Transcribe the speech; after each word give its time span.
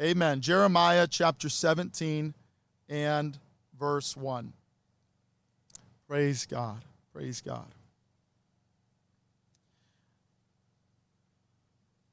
Amen. 0.00 0.40
Jeremiah 0.40 1.06
chapter 1.06 1.50
17 1.50 2.32
and 2.88 3.38
verse 3.78 4.16
1. 4.16 4.54
Praise 6.08 6.46
God. 6.46 6.80
Praise 7.12 7.42
God. 7.42 7.66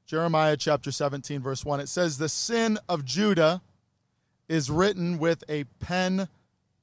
Jeremiah 0.04 0.58
chapter 0.58 0.92
17, 0.92 1.40
verse 1.40 1.64
1. 1.64 1.80
It 1.80 1.88
says, 1.88 2.18
The 2.18 2.28
sin 2.28 2.78
of 2.90 3.06
Judah 3.06 3.62
is 4.50 4.70
written 4.70 5.18
with 5.18 5.42
a 5.48 5.64
pen 5.80 6.28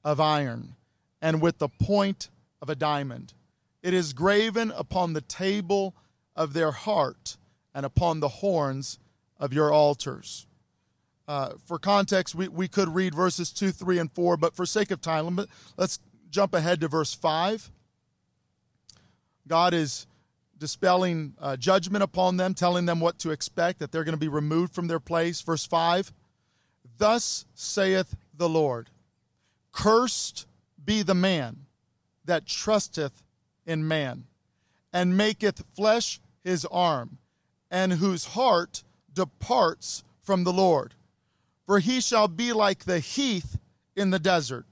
of 0.04 0.20
iron 0.20 0.74
and 1.22 1.40
with 1.40 1.58
the 1.58 1.68
point 1.68 2.30
of 2.60 2.68
a 2.68 2.74
diamond. 2.74 3.32
It 3.80 3.94
is 3.94 4.12
graven 4.12 4.72
upon 4.76 5.12
the 5.12 5.20
table 5.20 5.94
of 6.34 6.52
their 6.52 6.72
heart 6.72 7.36
and 7.72 7.86
upon 7.86 8.18
the 8.18 8.28
horns 8.28 8.98
of 9.38 9.52
your 9.52 9.72
altars. 9.72 10.48
Uh, 11.28 11.54
for 11.64 11.78
context, 11.78 12.34
we, 12.34 12.48
we 12.48 12.68
could 12.68 12.88
read 12.94 13.14
verses 13.14 13.52
2, 13.52 13.72
3, 13.72 13.98
and 13.98 14.12
4, 14.12 14.36
but 14.36 14.54
for 14.54 14.64
sake 14.64 14.90
of 14.90 15.00
time, 15.00 15.40
let's 15.76 15.98
jump 16.30 16.54
ahead 16.54 16.80
to 16.80 16.88
verse 16.88 17.12
5. 17.12 17.70
God 19.48 19.74
is 19.74 20.06
dispelling 20.58 21.34
uh, 21.40 21.56
judgment 21.56 22.02
upon 22.02 22.36
them, 22.36 22.54
telling 22.54 22.86
them 22.86 23.00
what 23.00 23.18
to 23.20 23.30
expect, 23.30 23.78
that 23.80 23.92
they're 23.92 24.04
going 24.04 24.14
to 24.14 24.18
be 24.18 24.28
removed 24.28 24.74
from 24.74 24.86
their 24.86 25.00
place. 25.00 25.40
Verse 25.40 25.66
5 25.66 26.12
Thus 26.98 27.44
saith 27.54 28.16
the 28.34 28.48
Lord, 28.48 28.90
Cursed 29.72 30.46
be 30.82 31.02
the 31.02 31.14
man 31.14 31.66
that 32.24 32.46
trusteth 32.46 33.22
in 33.66 33.86
man, 33.86 34.24
and 34.92 35.16
maketh 35.16 35.64
flesh 35.74 36.20
his 36.42 36.64
arm, 36.66 37.18
and 37.70 37.94
whose 37.94 38.26
heart 38.26 38.84
departs 39.12 40.04
from 40.22 40.44
the 40.44 40.52
Lord. 40.52 40.94
For 41.66 41.80
he 41.80 42.00
shall 42.00 42.28
be 42.28 42.52
like 42.52 42.84
the 42.84 43.00
heath 43.00 43.58
in 43.96 44.10
the 44.10 44.18
desert, 44.18 44.66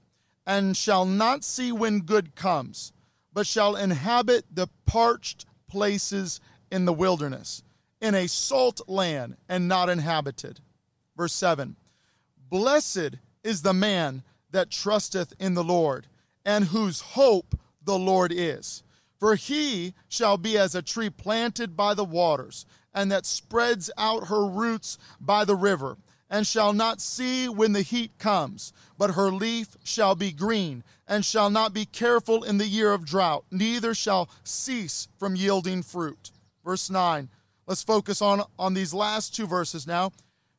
and 0.45 0.77
shall 0.77 1.05
not 1.05 1.43
see 1.43 1.71
when 1.71 2.01
good 2.01 2.35
comes, 2.35 2.93
but 3.33 3.45
shall 3.45 3.75
inhabit 3.75 4.45
the 4.49 4.67
parched 4.85 5.45
places 5.67 6.39
in 6.71 6.85
the 6.85 6.93
wilderness, 6.93 7.63
in 8.01 8.15
a 8.15 8.27
salt 8.27 8.81
land 8.87 9.35
and 9.49 9.67
not 9.67 9.89
inhabited. 9.89 10.61
Verse 11.17 11.33
7 11.33 11.75
Blessed 12.49 13.15
is 13.43 13.61
the 13.61 13.73
man 13.73 14.23
that 14.51 14.71
trusteth 14.71 15.33
in 15.39 15.53
the 15.53 15.63
Lord, 15.63 16.07
and 16.45 16.65
whose 16.65 17.01
hope 17.01 17.59
the 17.83 17.97
Lord 17.97 18.31
is. 18.33 18.83
For 19.19 19.35
he 19.35 19.93
shall 20.07 20.37
be 20.37 20.57
as 20.57 20.75
a 20.75 20.81
tree 20.81 21.09
planted 21.09 21.75
by 21.75 21.93
the 21.93 22.05
waters, 22.05 22.65
and 22.93 23.11
that 23.11 23.25
spreads 23.25 23.91
out 23.97 24.27
her 24.27 24.45
roots 24.45 24.97
by 25.19 25.45
the 25.45 25.55
river, 25.55 25.97
and 26.29 26.45
shall 26.47 26.73
not 26.73 27.01
see 27.01 27.47
when 27.47 27.73
the 27.73 27.81
heat 27.81 28.17
comes, 28.17 28.73
but 28.97 29.11
her 29.11 29.31
leaf 29.31 29.77
shall 29.83 30.15
be 30.15 30.31
green, 30.31 30.83
and 31.07 31.23
shall 31.23 31.49
not 31.49 31.73
be 31.73 31.85
careful 31.85 32.43
in 32.43 32.57
the 32.57 32.67
year 32.67 32.91
of 32.93 33.05
drought, 33.05 33.45
neither 33.51 33.93
shall 33.93 34.29
cease 34.43 35.07
from 35.17 35.35
yielding 35.35 35.83
fruit. 35.83 36.31
Verse 36.63 36.89
9. 36.89 37.29
Let's 37.67 37.83
focus 37.83 38.21
on, 38.21 38.43
on 38.59 38.73
these 38.73 38.93
last 38.93 39.35
two 39.35 39.47
verses 39.47 39.87
now. 39.87 40.11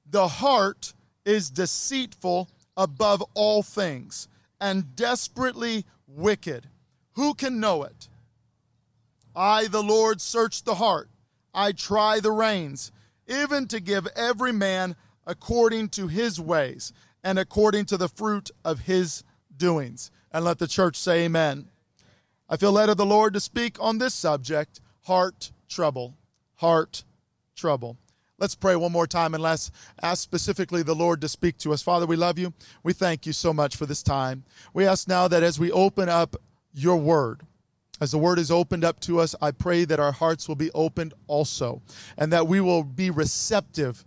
The 0.08 0.28
heart 0.28 0.92
is 1.24 1.50
deceitful 1.50 2.48
above 2.76 3.22
all 3.34 3.62
things 3.62 4.28
and 4.60 4.94
desperately 4.96 5.84
wicked. 6.06 6.68
Who 7.12 7.34
can 7.34 7.60
know 7.60 7.84
it? 7.84 8.08
I, 9.34 9.66
the 9.66 9.82
Lord, 9.82 10.20
search 10.20 10.62
the 10.62 10.76
heart. 10.76 11.08
I 11.52 11.72
try 11.72 12.20
the 12.20 12.32
reins, 12.32 12.92
even 13.26 13.66
to 13.68 13.80
give 13.80 14.06
every 14.16 14.52
man 14.52 14.96
according 15.26 15.88
to 15.90 16.08
his 16.08 16.40
ways 16.40 16.92
and 17.24 17.38
according 17.38 17.84
to 17.86 17.96
the 17.96 18.08
fruit 18.08 18.50
of 18.64 18.80
his 18.80 19.24
doings 19.56 20.10
and 20.30 20.44
let 20.44 20.58
the 20.58 20.66
church 20.66 20.96
say 20.96 21.24
amen. 21.24 21.68
I 22.48 22.56
feel 22.56 22.72
led 22.72 22.88
of 22.88 22.96
the 22.96 23.06
Lord 23.06 23.34
to 23.34 23.40
speak 23.40 23.76
on 23.80 23.98
this 23.98 24.14
subject 24.14 24.80
heart 25.02 25.50
trouble. 25.68 26.14
Heart 26.56 27.04
trouble. 27.56 27.96
Let's 28.38 28.54
pray 28.54 28.76
one 28.76 28.92
more 28.92 29.06
time 29.06 29.34
and 29.34 29.42
let's 29.42 29.70
ask 30.02 30.22
specifically 30.22 30.82
the 30.82 30.94
Lord 30.94 31.22
to 31.22 31.28
speak 31.28 31.56
to 31.58 31.72
us. 31.72 31.82
Father, 31.82 32.06
we 32.06 32.16
love 32.16 32.38
you. 32.38 32.52
We 32.82 32.92
thank 32.92 33.26
you 33.26 33.32
so 33.32 33.52
much 33.52 33.76
for 33.76 33.86
this 33.86 34.02
time. 34.02 34.44
We 34.74 34.86
ask 34.86 35.08
now 35.08 35.26
that 35.26 35.42
as 35.42 35.58
we 35.58 35.72
open 35.72 36.08
up 36.08 36.36
your 36.74 36.96
word, 36.96 37.40
as 37.98 38.10
the 38.10 38.18
word 38.18 38.38
is 38.38 38.50
opened 38.50 38.84
up 38.84 39.00
to 39.00 39.20
us, 39.20 39.34
I 39.40 39.52
pray 39.52 39.86
that 39.86 39.98
our 39.98 40.12
hearts 40.12 40.48
will 40.48 40.54
be 40.54 40.70
opened 40.72 41.14
also 41.26 41.80
and 42.18 42.30
that 42.30 42.46
we 42.46 42.60
will 42.60 42.82
be 42.84 43.08
receptive 43.08 44.04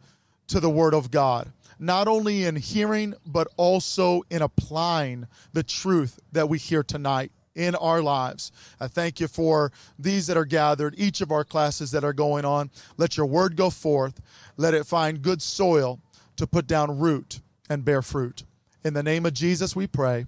to 0.49 0.59
the 0.59 0.69
word 0.69 0.93
of 0.93 1.09
God 1.11 1.51
not 1.79 2.09
only 2.09 2.43
in 2.43 2.57
hearing, 2.57 3.15
but 3.25 3.47
also 3.55 4.21
in 4.29 4.41
applying 4.41 5.25
the 5.53 5.63
truth 5.63 6.19
that 6.33 6.49
we 6.49 6.57
hear 6.57 6.83
tonight 6.83 7.31
in 7.55 7.73
our 7.75 8.01
lives. 8.01 8.51
I 8.79 8.87
thank 8.87 9.19
you 9.19 9.27
for 9.27 9.71
these 9.97 10.27
that 10.27 10.37
are 10.37 10.45
gathered, 10.45 10.95
each 10.97 11.21
of 11.21 11.31
our 11.31 11.43
classes 11.43 11.91
that 11.91 12.03
are 12.03 12.13
going 12.13 12.45
on. 12.45 12.69
Let 12.97 13.17
your 13.17 13.25
word 13.25 13.55
go 13.55 13.69
forth. 13.69 14.21
Let 14.57 14.73
it 14.73 14.85
find 14.85 15.21
good 15.21 15.41
soil 15.41 15.99
to 16.35 16.45
put 16.45 16.67
down 16.67 16.99
root 16.99 17.39
and 17.69 17.85
bear 17.85 18.01
fruit. 18.01 18.43
In 18.83 18.93
the 18.93 19.03
name 19.03 19.25
of 19.25 19.33
Jesus, 19.33 19.75
we 19.75 19.87
pray. 19.87 20.25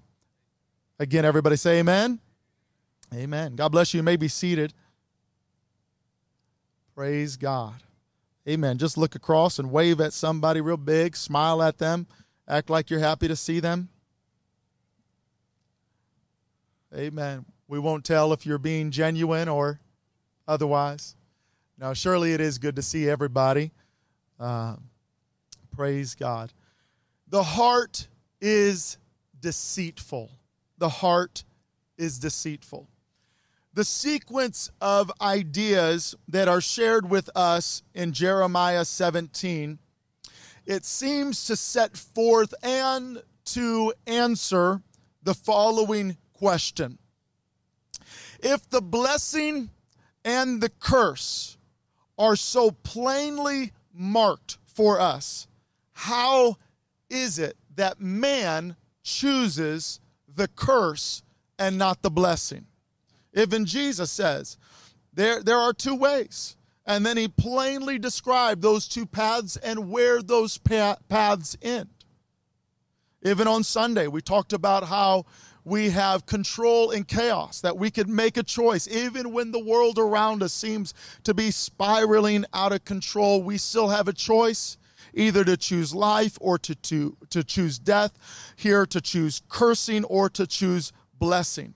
Again, 0.99 1.25
everybody 1.25 1.57
say 1.57 1.79
amen. 1.79 2.19
Amen. 3.13 3.55
God 3.55 3.69
bless 3.69 3.93
you. 3.93 3.99
You 3.99 4.03
may 4.03 4.15
be 4.15 4.27
seated. 4.27 4.73
Praise 6.95 7.35
God. 7.35 7.73
Amen. 8.47 8.77
Just 8.77 8.97
look 8.97 9.15
across 9.15 9.59
and 9.59 9.71
wave 9.71 10.01
at 10.01 10.13
somebody 10.13 10.61
real 10.61 10.77
big, 10.77 11.15
smile 11.15 11.61
at 11.61 11.77
them, 11.77 12.07
act 12.47 12.69
like 12.69 12.89
you're 12.89 12.99
happy 12.99 13.27
to 13.27 13.35
see 13.35 13.59
them. 13.59 13.89
Amen. 16.95 17.45
We 17.67 17.79
won't 17.79 18.03
tell 18.03 18.33
if 18.33 18.45
you're 18.45 18.57
being 18.57 18.91
genuine 18.91 19.47
or 19.47 19.79
otherwise. 20.47 21.15
Now, 21.77 21.93
surely 21.93 22.33
it 22.33 22.41
is 22.41 22.57
good 22.57 22.75
to 22.75 22.81
see 22.81 23.07
everybody. 23.09 23.71
Uh, 24.39 24.75
praise 25.75 26.15
God. 26.15 26.51
The 27.29 27.43
heart 27.43 28.07
is 28.41 28.97
deceitful. 29.39 30.31
The 30.79 30.89
heart 30.89 31.43
is 31.97 32.19
deceitful 32.19 32.87
the 33.73 33.85
sequence 33.85 34.69
of 34.81 35.11
ideas 35.21 36.15
that 36.27 36.47
are 36.47 36.61
shared 36.61 37.09
with 37.09 37.29
us 37.35 37.83
in 37.93 38.11
Jeremiah 38.11 38.83
17, 38.83 39.79
it 40.65 40.85
seems 40.85 41.45
to 41.45 41.55
set 41.55 41.95
forth 41.95 42.53
and 42.61 43.21
to 43.45 43.93
answer 44.05 44.81
the 45.23 45.33
following 45.33 46.17
question 46.33 46.97
If 48.39 48.69
the 48.69 48.81
blessing 48.81 49.69
and 50.25 50.61
the 50.61 50.69
curse 50.69 51.57
are 52.17 52.35
so 52.35 52.71
plainly 52.71 53.71
marked 53.93 54.57
for 54.65 54.99
us, 54.99 55.47
how 55.93 56.57
is 57.09 57.39
it 57.39 57.57
that 57.75 57.99
man 57.99 58.75
chooses 59.03 59.99
the 60.27 60.47
curse 60.47 61.23
and 61.57 61.77
not 61.77 62.01
the 62.01 62.11
blessing? 62.11 62.65
Even 63.33 63.65
Jesus 63.65 64.11
says 64.11 64.57
there, 65.13 65.41
there 65.41 65.57
are 65.57 65.73
two 65.73 65.95
ways. 65.95 66.55
And 66.85 67.05
then 67.05 67.15
he 67.15 67.27
plainly 67.27 67.99
described 67.99 68.61
those 68.61 68.87
two 68.87 69.05
paths 69.05 69.55
and 69.57 69.91
where 69.91 70.21
those 70.21 70.57
paths 70.57 71.57
end. 71.61 71.89
Even 73.23 73.47
on 73.47 73.63
Sunday, 73.63 74.07
we 74.07 74.21
talked 74.21 74.51
about 74.51 74.85
how 74.85 75.25
we 75.63 75.91
have 75.91 76.25
control 76.25 76.89
in 76.89 77.03
chaos, 77.03 77.61
that 77.61 77.77
we 77.77 77.91
can 77.91 78.13
make 78.13 78.35
a 78.35 78.43
choice. 78.43 78.87
Even 78.87 79.31
when 79.31 79.51
the 79.51 79.63
world 79.63 79.99
around 79.99 80.41
us 80.41 80.53
seems 80.53 80.95
to 81.23 81.35
be 81.35 81.51
spiraling 81.51 82.45
out 82.51 82.73
of 82.73 82.83
control, 82.83 83.43
we 83.43 83.59
still 83.59 83.89
have 83.89 84.07
a 84.07 84.13
choice 84.13 84.77
either 85.13 85.43
to 85.43 85.57
choose 85.57 85.93
life 85.93 86.37
or 86.41 86.57
to, 86.57 86.73
to, 86.73 87.15
to 87.29 87.43
choose 87.43 87.77
death, 87.77 88.11
here 88.55 88.87
to 88.87 88.99
choose 88.99 89.41
cursing 89.49 90.03
or 90.05 90.29
to 90.29 90.47
choose 90.47 90.91
blessing. 91.19 91.75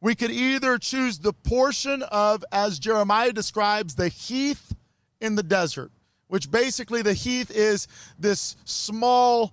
We 0.00 0.14
could 0.14 0.30
either 0.30 0.78
choose 0.78 1.18
the 1.18 1.32
portion 1.32 2.02
of, 2.04 2.44
as 2.52 2.78
Jeremiah 2.78 3.32
describes, 3.32 3.94
the 3.94 4.08
heath 4.08 4.74
in 5.20 5.34
the 5.34 5.42
desert, 5.42 5.90
which 6.28 6.50
basically 6.50 7.02
the 7.02 7.12
heath 7.12 7.50
is 7.50 7.86
this 8.18 8.56
small, 8.64 9.52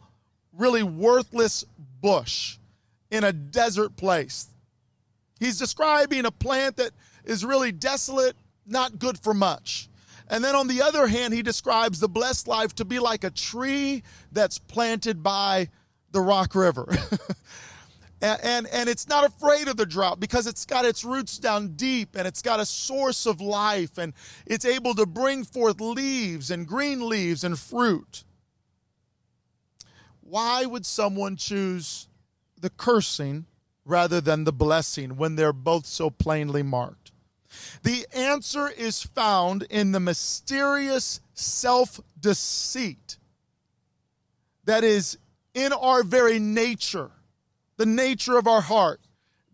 really 0.54 0.84
worthless 0.84 1.66
bush 2.02 2.58
in 3.12 3.24
a 3.24 3.34
desert 3.34 3.98
place. 3.98 4.48
He's 5.40 5.60
describing 5.60 6.26
a 6.26 6.32
plant 6.32 6.78
that 6.78 6.92
is 7.26 7.44
really 7.44 7.72
desolate, 7.72 8.36
not 8.66 9.00
good 9.00 9.20
for 9.20 9.34
much. 9.34 9.90
And 10.30 10.44
then 10.44 10.56
on 10.56 10.68
the 10.68 10.82
other 10.82 11.08
hand, 11.08 11.34
he 11.34 11.42
describes 11.42 12.00
the 12.00 12.10
blessed 12.10 12.48
life 12.48 12.74
to 12.76 12.86
be 12.86 13.00
like 13.00 13.24
a 13.24 13.30
tree 13.30 14.04
that's 14.32 14.58
planted 14.58 15.24
by 15.24 15.70
the 16.12 16.22
Rock 16.22 16.56
River. 16.56 16.88
And, 18.22 18.40
and, 18.44 18.68
and, 18.74 18.90
it's 18.90 19.08
not 19.08 19.26
afraid 19.26 19.68
of 19.68 19.78
the 19.78 19.86
drought 19.86 20.20
because 20.20 20.48
it's 20.48 20.66
got 20.66 20.86
its 20.86 21.04
roots 21.04 21.38
down 21.38 21.76
deep 21.76 22.16
and 22.16 22.28
it's 22.28 22.42
got 22.42 22.60
a 22.60 22.66
source 22.66 23.28
of 23.28 23.42
life 23.42 24.00
and 24.00 24.14
it's 24.48 24.66
able 24.66 24.96
to 24.96 25.06
bring 25.06 25.44
forth 25.44 25.80
leaves 25.80 26.50
and 26.50 26.68
green 26.68 27.08
leaves 27.08 27.44
and 27.44 27.60
fruit. 27.60 28.24
why 30.22 30.66
would 30.66 30.86
someone 30.86 31.36
choose 31.36 32.08
the 32.60 32.70
cursing 32.72 33.46
rather 33.86 34.20
than 34.20 34.44
the 34.44 34.52
blessing 34.52 35.16
when 35.16 35.36
they're 35.36 35.54
both 35.54 35.86
so 35.86 36.10
plainly 36.10 36.64
marked? 36.64 37.12
The 37.84 38.06
answer 38.14 38.68
is 38.68 39.04
found 39.04 39.64
in 39.70 39.92
the 39.92 40.00
mysterious 40.00 41.22
self 41.34 42.00
deceit 42.20 43.18
that 44.66 44.84
is 44.84 45.18
in 45.54 45.74
our 45.74 46.04
very 46.04 46.40
nature, 46.40 47.12
the 47.78 47.86
nature 47.86 48.38
of 48.38 48.48
our 48.48 48.62
heart, 48.62 49.00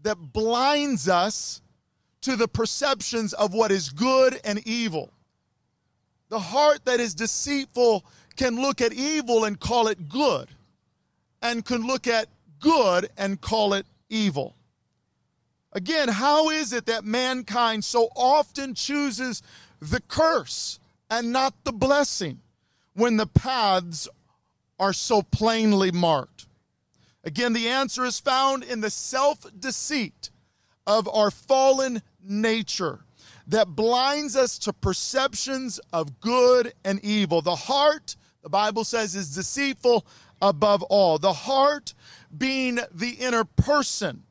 that 0.01 0.33
blinds 0.33 1.07
us 1.07 1.61
to 2.21 2.35
the 2.35 2.47
perceptions 2.47 3.33
of 3.33 3.53
what 3.53 3.71
is 3.71 3.89
good 3.89 4.39
and 4.43 4.65
evil. 4.67 5.11
The 6.29 6.39
heart 6.39 6.85
that 6.85 6.99
is 6.99 7.13
deceitful 7.13 8.05
can 8.35 8.59
look 8.59 8.81
at 8.81 8.93
evil 8.93 9.43
and 9.43 9.59
call 9.59 9.87
it 9.87 10.09
good, 10.09 10.49
and 11.41 11.63
can 11.63 11.85
look 11.85 12.07
at 12.07 12.27
good 12.59 13.09
and 13.17 13.39
call 13.39 13.73
it 13.73 13.85
evil. 14.09 14.55
Again, 15.73 16.07
how 16.07 16.49
is 16.49 16.71
it 16.71 16.85
that 16.85 17.03
mankind 17.03 17.83
so 17.83 18.09
often 18.15 18.73
chooses 18.73 19.41
the 19.81 20.01
curse 20.01 20.79
and 21.09 21.31
not 21.31 21.53
the 21.63 21.73
blessing 21.73 22.39
when 22.93 23.17
the 23.17 23.27
paths 23.27 24.07
are 24.79 24.93
so 24.93 25.23
plainly 25.23 25.91
marked? 25.91 26.32
Again, 27.23 27.53
the 27.53 27.69
answer 27.69 28.03
is 28.03 28.19
found 28.19 28.63
in 28.63 28.81
the 28.81 28.89
self 28.89 29.45
deceit 29.57 30.29
of 30.85 31.07
our 31.07 31.31
fallen 31.31 32.01
nature 32.21 33.05
that 33.47 33.69
blinds 33.69 34.35
us 34.35 34.57
to 34.59 34.73
perceptions 34.73 35.79
of 35.91 36.19
good 36.19 36.73
and 36.83 37.03
evil. 37.03 37.41
The 37.41 37.55
heart, 37.55 38.15
the 38.41 38.49
Bible 38.49 38.83
says, 38.83 39.15
is 39.15 39.35
deceitful 39.35 40.05
above 40.41 40.83
all. 40.83 41.17
The 41.17 41.33
heart 41.33 41.93
being 42.37 42.79
the 42.91 43.11
inner 43.11 43.45
person. 43.45 44.23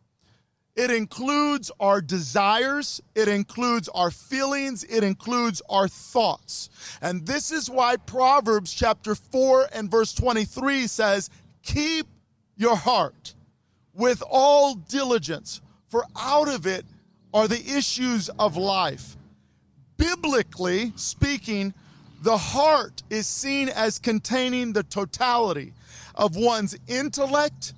It 0.75 0.91
includes 0.91 1.71
our 1.81 2.01
desires, 2.01 3.03
it 3.15 3.29
includes 3.29 3.91
our 3.91 4.11
feelings, 4.11 4.85
it 4.85 5.05
includes 5.05 5.61
our 5.69 5.87
thoughts. 5.87 6.71
And 7.03 7.27
this 7.27 7.51
is 7.51 7.69
why 7.69 7.99
Proverbs 7.99 8.73
chapter 8.73 9.15
4 9.15 9.69
and 9.75 9.91
verse 9.91 10.15
23 10.15 10.87
says, 10.87 11.29
Keep 11.63 12.07
your 12.63 12.77
heart 12.77 13.35
with 13.93 14.23
all 14.31 14.75
diligence, 14.75 15.61
for 15.89 16.05
out 16.17 16.49
of 16.49 16.67
it 16.67 16.87
are 17.35 17.49
the 17.49 17.77
issues 17.77 18.31
of 18.39 18.57
life. 18.57 19.17
Biblically 19.97 20.93
speaking, 20.97 21.75
the 22.23 22.39
heart 22.39 23.03
is 23.11 23.27
seen 23.27 23.69
as 23.69 23.99
containing 23.99 24.73
the 24.73 24.85
totality 24.85 25.73
of 26.15 26.37
one's 26.37 26.77
intellect, 26.87 27.75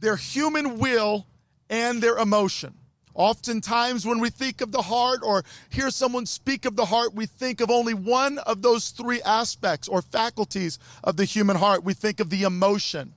their 0.00 0.16
human 0.16 0.78
will, 0.78 1.26
and 1.68 2.00
their 2.00 2.16
emotion. 2.16 2.74
Oftentimes, 3.14 4.06
when 4.06 4.20
we 4.20 4.30
think 4.30 4.60
of 4.60 4.70
the 4.70 4.82
heart 4.82 5.20
or 5.24 5.42
hear 5.70 5.90
someone 5.90 6.24
speak 6.24 6.64
of 6.64 6.76
the 6.76 6.84
heart, 6.84 7.12
we 7.12 7.26
think 7.26 7.60
of 7.60 7.70
only 7.70 7.92
one 7.92 8.38
of 8.38 8.62
those 8.62 8.90
three 8.90 9.20
aspects 9.22 9.88
or 9.88 10.00
faculties 10.00 10.78
of 11.02 11.16
the 11.16 11.24
human 11.24 11.56
heart. 11.56 11.82
We 11.82 11.94
think 11.94 12.20
of 12.20 12.30
the 12.30 12.44
emotion. 12.44 13.14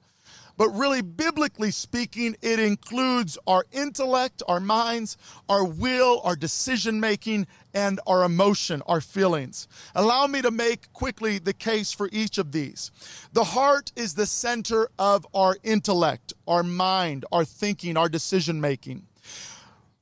But 0.57 0.69
really, 0.69 1.01
biblically 1.01 1.71
speaking, 1.71 2.35
it 2.41 2.59
includes 2.59 3.37
our 3.47 3.65
intellect, 3.71 4.43
our 4.47 4.59
minds, 4.59 5.17
our 5.49 5.63
will, 5.63 6.21
our 6.23 6.35
decision 6.35 6.99
making, 6.99 7.47
and 7.73 7.99
our 8.05 8.23
emotion, 8.23 8.81
our 8.87 9.01
feelings. 9.01 9.67
Allow 9.95 10.27
me 10.27 10.41
to 10.41 10.51
make 10.51 10.91
quickly 10.93 11.39
the 11.39 11.53
case 11.53 11.91
for 11.91 12.09
each 12.11 12.37
of 12.37 12.51
these. 12.51 12.91
The 13.33 13.43
heart 13.43 13.91
is 13.95 14.13
the 14.13 14.25
center 14.25 14.89
of 14.99 15.25
our 15.33 15.57
intellect, 15.63 16.33
our 16.47 16.63
mind, 16.63 17.25
our 17.31 17.45
thinking, 17.45 17.97
our 17.97 18.09
decision 18.09 18.59
making. 18.59 19.07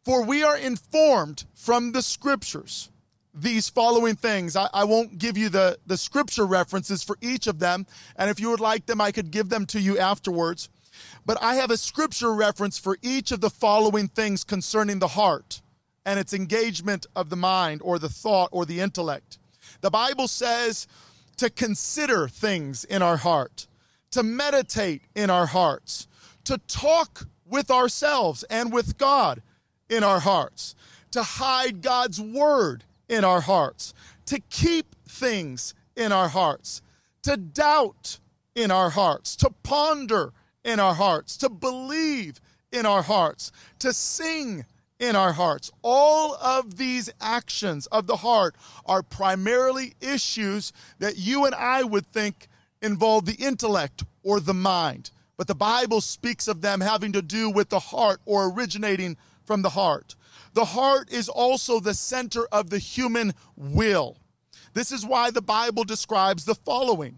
For 0.04 0.24
we 0.24 0.44
are 0.44 0.58
informed 0.58 1.46
from 1.54 1.92
the 1.92 2.02
scriptures 2.02 2.90
these 3.42 3.70
following 3.70 4.16
things. 4.16 4.56
I, 4.56 4.70
I, 4.74 4.84
won't 4.84 5.18
give 5.18 5.38
you 5.38 5.50
the, 5.50 5.78
the 5.86 5.98
scripture 5.98 6.46
references 6.46 7.04
for 7.04 7.18
each 7.22 7.48
of 7.48 7.60
them. 7.60 7.86
And 8.16 8.30
if 8.30 8.40
you 8.40 8.50
would 8.50 8.60
like 8.60 8.86
them, 8.86 9.02
I 9.02 9.12
could 9.12 9.32
give 9.32 9.50
them 9.50 9.66
to 9.68 9.80
you 9.80 9.98
afterwards. 9.98 10.70
But 11.26 11.42
I 11.42 11.56
have 11.56 11.72
a 11.72 11.78
scripture 11.78 12.34
reference 12.34 12.78
for 12.78 12.98
each 13.02 13.32
of 13.32 13.42
the 13.42 13.50
following 13.50 14.08
things 14.08 14.44
concerning 14.44 15.00
the 15.00 15.10
heart 15.10 15.62
and 16.06 16.20
its 16.20 16.34
engagement 16.34 17.06
of 17.16 17.30
the 17.30 17.36
mind 17.36 17.82
or 17.84 18.00
the 18.00 18.10
thought 18.10 18.50
or 18.52 18.66
the 18.66 18.80
intellect. 18.80 19.38
The 19.82 19.92
Bible 19.92 20.28
says 20.28 20.88
to 21.38 21.50
consider 21.50 22.28
things 22.28 22.84
in 22.84 23.02
our 23.02 23.18
heart, 23.18 23.68
to 24.12 24.24
meditate 24.24 25.04
in 25.16 25.30
our 25.30 25.46
hearts, 25.46 26.08
to 26.46 26.58
talk 26.68 27.28
with 27.46 27.70
ourselves 27.72 28.44
and 28.50 28.74
with 28.74 28.98
God 28.98 29.42
in 29.90 30.04
our 30.04 30.20
hearts, 30.20 30.76
to 31.12 31.24
hide 31.24 31.82
God's 31.82 32.20
word 32.20 32.84
in 33.10 33.26
our 33.26 33.42
hearts, 33.42 33.94
to 34.28 34.40
keep 34.50 34.96
things 35.08 35.74
in 35.96 36.12
our 36.12 36.30
hearts, 36.30 36.82
to 37.24 37.36
doubt 37.36 38.20
in 38.56 38.72
our 38.72 38.92
hearts, 38.92 39.36
to 39.38 39.50
ponder 39.64 40.32
in 40.64 40.80
our 40.80 40.94
hearts, 40.94 41.36
to 41.38 41.50
believe 41.50 42.40
in 42.72 42.86
our 42.86 43.02
hearts, 43.02 43.52
to 43.80 43.92
sing 43.92 44.66
in 45.00 45.16
our 45.16 45.34
hearts. 45.34 45.72
All 45.82 46.36
of 46.36 46.78
these 46.78 47.10
actions 47.20 47.88
of 47.88 48.06
the 48.06 48.18
heart 48.18 48.56
are 48.86 49.02
primarily 49.02 49.94
issues 50.02 50.72
that 51.00 51.18
you 51.18 51.46
and 51.46 51.56
I 51.56 51.84
would 51.84 52.06
think 52.08 52.48
involve 52.82 53.26
the 53.26 53.36
intellect 53.36 54.04
or 54.24 54.40
the 54.40 54.54
mind. 54.54 55.12
But 55.38 55.48
the 55.48 55.56
Bible 55.56 56.02
speaks 56.02 56.48
of 56.48 56.62
them 56.62 56.82
having 56.82 57.14
to 57.14 57.22
do 57.22 57.50
with 57.50 57.70
the 57.70 57.80
heart 57.80 58.20
or 58.26 58.52
originating 58.52 59.18
from 59.50 59.64
the 59.64 59.70
heart. 59.72 60.16
The 60.54 60.64
heart 60.64 61.12
is 61.12 61.28
also 61.28 61.80
the 61.80 61.96
center 61.96 62.46
of 62.52 62.70
the 62.70 62.78
human 62.78 63.34
will. 63.58 64.20
This 64.76 64.92
is 64.92 65.04
why 65.04 65.32
the 65.32 65.42
Bible 65.42 65.84
describes 65.84 66.46
the 66.46 66.54
following 66.54 67.18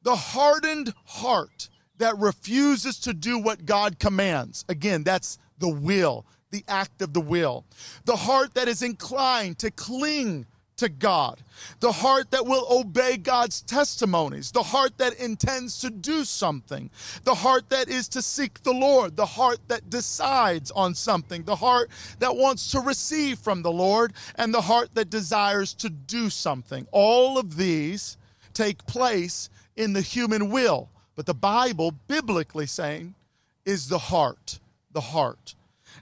the 0.00 0.16
hardened 0.16 0.94
heart 1.04 1.68
that 1.98 2.16
refuses 2.16 2.98
to 3.00 3.12
do 3.12 3.38
what 3.38 3.66
God 3.66 3.98
commands. 3.98 4.64
Again, 4.70 5.02
that's 5.04 5.36
the 5.58 5.68
will, 5.68 6.24
the 6.52 6.64
act 6.68 7.02
of 7.02 7.12
the 7.12 7.20
will. 7.20 7.66
The 8.06 8.16
heart 8.16 8.54
that 8.54 8.66
is 8.66 8.82
inclined 8.82 9.58
to 9.58 9.70
cling 9.70 10.46
to 10.76 10.88
God, 10.88 11.40
the 11.80 11.92
heart 11.92 12.30
that 12.30 12.46
will 12.46 12.66
obey 12.70 13.16
God's 13.16 13.62
testimonies, 13.62 14.50
the 14.50 14.62
heart 14.62 14.98
that 14.98 15.14
intends 15.14 15.80
to 15.80 15.90
do 15.90 16.24
something, 16.24 16.90
the 17.24 17.34
heart 17.34 17.70
that 17.70 17.88
is 17.88 18.08
to 18.08 18.22
seek 18.22 18.62
the 18.62 18.72
Lord, 18.72 19.16
the 19.16 19.26
heart 19.26 19.58
that 19.68 19.88
decides 19.90 20.70
on 20.70 20.94
something, 20.94 21.44
the 21.44 21.56
heart 21.56 21.90
that 22.18 22.36
wants 22.36 22.70
to 22.72 22.80
receive 22.80 23.38
from 23.38 23.62
the 23.62 23.72
Lord, 23.72 24.12
and 24.36 24.52
the 24.52 24.60
heart 24.60 24.94
that 24.94 25.10
desires 25.10 25.72
to 25.74 25.88
do 25.88 26.30
something. 26.30 26.86
All 26.92 27.38
of 27.38 27.56
these 27.56 28.18
take 28.52 28.86
place 28.86 29.48
in 29.76 29.92
the 29.92 30.00
human 30.00 30.50
will, 30.50 30.90
but 31.14 31.26
the 31.26 31.34
Bible, 31.34 31.92
biblically 32.06 32.66
saying, 32.66 33.14
is 33.64 33.88
the 33.88 33.98
heart, 33.98 34.60
the 34.92 35.00
heart. 35.00 35.54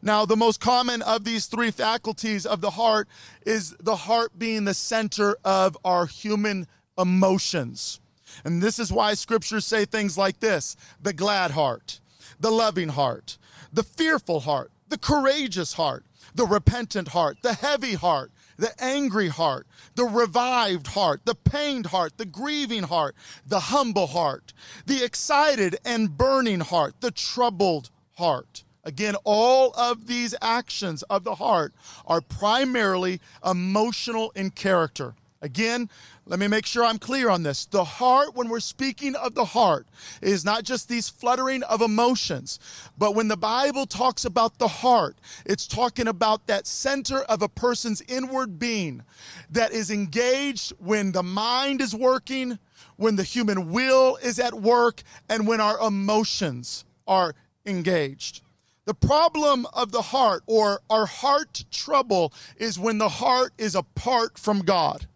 Now, 0.05 0.27
the 0.27 0.37
most 0.37 0.61
common 0.61 1.01
of 1.01 1.25
these 1.25 1.47
three 1.47 1.71
faculties 1.71 2.45
of 2.45 2.61
the 2.61 2.73
heart 2.73 3.09
is 3.47 3.75
the 3.81 3.97
heart 3.97 4.39
being 4.39 4.67
the 4.67 4.75
center 4.75 5.35
of 5.47 5.79
our 5.83 6.05
human 6.05 6.67
emotions. 6.99 8.01
And 8.45 8.63
this 8.63 8.79
is 8.79 8.93
why 8.93 9.15
scriptures 9.15 9.65
say 9.65 9.87
things 9.87 10.19
like 10.19 10.41
this 10.41 10.77
the 11.01 11.15
glad 11.15 11.53
heart, 11.53 12.01
the 12.39 12.51
loving 12.51 12.91
heart, 12.91 13.39
the 13.73 13.83
fearful 13.83 14.41
heart, 14.41 14.71
the 14.91 14.99
courageous 14.99 15.73
heart, 15.73 16.05
the 16.35 16.45
repentant 16.45 17.09
heart, 17.09 17.39
the 17.41 17.55
heavy 17.55 17.95
heart, 17.95 18.31
the 18.59 18.75
angry 18.79 19.29
heart, 19.29 19.67
the 19.95 20.05
revived 20.05 20.89
heart, 20.89 21.23
the 21.25 21.35
pained 21.35 21.87
heart, 21.87 22.19
the 22.19 22.27
grieving 22.27 22.83
heart, 22.83 23.17
the 23.47 23.61
humble 23.61 24.09
heart, 24.09 24.53
the 24.85 25.03
excited 25.03 25.77
and 25.83 26.19
burning 26.19 26.61
heart, 26.61 26.95
the 27.01 27.11
troubled 27.11 27.89
heart. 28.19 28.65
Again, 28.85 29.17
all 29.25 29.73
of 29.77 30.07
these 30.07 30.35
actions 30.43 31.03
of 31.05 31.25
the 31.25 31.37
heart 31.37 31.73
are 32.07 32.21
primarily 32.21 33.21
emotional 33.45 34.31
in 34.37 34.51
character. 34.51 35.15
Again, 35.41 35.91
let 36.27 36.39
me 36.39 36.49
make 36.49 36.65
sure 36.65 36.85
I'm 36.85 36.99
clear 36.99 37.29
on 37.29 37.43
this. 37.43 37.67
The 37.67 37.85
heart, 37.85 38.35
when 38.35 38.49
we're 38.49 38.61
speaking 38.61 39.15
of 39.15 39.35
the 39.35 39.45
heart, 39.45 39.87
is 40.23 40.43
not 40.43 40.65
just 40.65 40.89
these 40.89 41.11
fluttering 41.11 41.63
of 41.65 41.83
emotions, 41.83 42.59
but 42.97 43.15
when 43.15 43.29
the 43.29 43.37
Bible 43.37 43.85
talks 43.85 44.25
about 44.25 44.59
the 44.59 44.69
heart, 44.69 45.17
it's 45.45 45.67
talking 45.67 46.09
about 46.09 46.47
that 46.47 46.67
center 46.67 47.21
of 47.25 47.43
a 47.43 47.49
person's 47.49 48.01
inward 48.09 48.59
being 48.59 49.03
that 49.51 49.73
is 49.73 49.91
engaged 49.91 50.73
when 50.79 51.13
the 51.13 51.23
mind 51.23 51.83
is 51.83 51.95
working, 51.95 52.59
when 52.97 53.17
the 53.17 53.23
human 53.23 53.71
will 53.71 54.17
is 54.23 54.39
at 54.39 54.55
work, 54.55 55.03
and 55.29 55.47
when 55.47 55.61
our 55.61 55.79
emotions 55.87 56.87
are 57.07 57.35
engaged. 57.67 58.41
The 58.87 58.95
problem 58.95 59.67
of 59.73 59.93
the 59.93 60.03
heart 60.03 60.43
or 60.47 60.81
our 60.91 61.07
heart 61.07 61.65
trouble 61.71 62.33
is 62.57 62.79
when 62.79 62.99
the 62.99 63.09
heart 63.09 63.53
is 63.57 63.75
apart 63.75 64.39
from 64.39 64.61
God. 64.61 65.07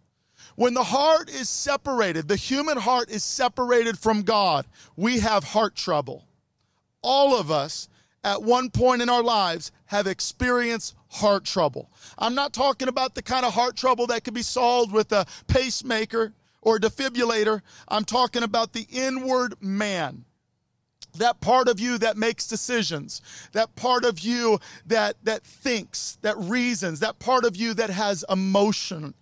When 0.56 0.74
the 0.74 0.84
heart 0.84 1.28
is 1.28 1.48
separated, 1.48 2.28
the 2.28 2.36
human 2.36 2.78
heart 2.78 3.10
is 3.10 3.22
separated 3.22 3.98
from 3.98 4.22
God, 4.22 4.66
we 4.96 5.20
have 5.20 5.44
heart 5.44 5.76
trouble. 5.76 6.24
All 7.02 7.38
of 7.38 7.50
us 7.50 7.88
at 8.24 8.42
one 8.42 8.70
point 8.70 9.02
in 9.02 9.08
our 9.08 9.22
lives 9.22 9.70
have 9.86 10.06
experienced 10.06 10.94
heart 11.10 11.44
trouble. 11.44 11.90
I'm 12.18 12.34
not 12.34 12.52
talking 12.52 12.88
about 12.88 13.14
the 13.14 13.22
kind 13.22 13.46
of 13.46 13.54
heart 13.54 13.76
trouble 13.76 14.06
that 14.08 14.24
can 14.24 14.34
be 14.34 14.42
solved 14.42 14.92
with 14.92 15.12
a 15.12 15.26
pacemaker 15.46 16.32
or 16.60 16.78
defibrillator. 16.78 17.60
I'm 17.86 18.04
talking 18.04 18.42
about 18.42 18.72
the 18.72 18.86
inward 18.90 19.54
man. 19.60 20.24
That 21.18 21.40
part 21.40 21.68
of 21.68 21.78
you 21.78 21.98
that 21.98 22.16
makes 22.16 22.46
decisions, 22.46 23.22
that 23.52 23.74
part 23.76 24.04
of 24.04 24.20
you 24.20 24.58
that, 24.86 25.16
that 25.24 25.42
thinks, 25.42 26.18
that 26.22 26.36
reasons, 26.38 27.00
that 27.00 27.18
part 27.18 27.44
of 27.44 27.56
you 27.56 27.74
that 27.74 27.90
has 27.90 28.24
emotion. 28.28 29.14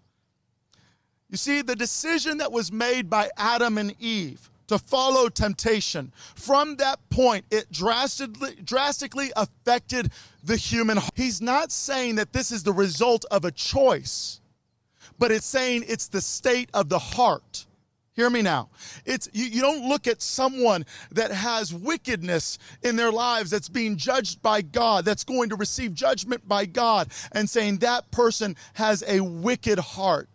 You 1.31 1.37
see, 1.37 1.63
the 1.63 1.77
decision 1.77 2.39
that 2.39 2.53
was 2.53 2.71
made 2.71 3.11
by 3.11 3.31
Adam 3.37 3.79
and 3.79 3.95
Eve 4.01 4.51
to 4.69 4.79
follow 4.79 5.29
temptation. 5.29 6.13
From 6.35 6.77
that 6.77 6.99
point, 7.09 7.45
it 7.51 7.71
drastically, 7.71 8.57
drastically 8.65 9.33
affected 9.37 10.11
the 10.43 10.57
human 10.57 10.97
heart. 10.99 11.13
He's 11.15 11.41
not 11.41 11.71
saying 11.73 12.17
that 12.17 12.33
this 12.33 12.51
is 12.51 12.63
the 12.63 12.73
result 12.73 13.25
of 13.31 13.45
a 13.45 13.51
choice, 13.51 14.41
but 15.19 15.31
it's 15.31 15.47
saying 15.47 15.85
it's 15.87 16.09
the 16.09 16.21
state 16.21 16.71
of 16.75 16.89
the 16.89 16.99
heart. 16.99 17.66
Hear 18.17 18.31
me 18.31 18.41
now. 18.41 18.71
It's 19.05 19.29
you, 19.35 19.45
you, 19.45 19.61
don't 19.61 19.87
look 19.87 20.07
at 20.07 20.23
someone 20.23 20.87
that 21.13 21.31
has 21.31 21.75
wickedness 21.75 22.59
in 22.83 22.97
their 22.97 23.13
lives 23.13 23.51
that's 23.51 23.69
being 23.69 23.99
judged 23.99 24.41
by 24.41 24.63
God, 24.63 25.05
that's 25.05 25.23
going 25.23 25.51
to 25.51 25.57
receive 25.57 25.93
judgment 25.93 26.49
by 26.49 26.65
God, 26.65 27.09
and 27.33 27.49
saying 27.49 27.79
that 27.79 28.11
person 28.11 28.57
has 28.73 29.05
a 29.07 29.21
wicked 29.21 29.79
heart. 29.79 30.31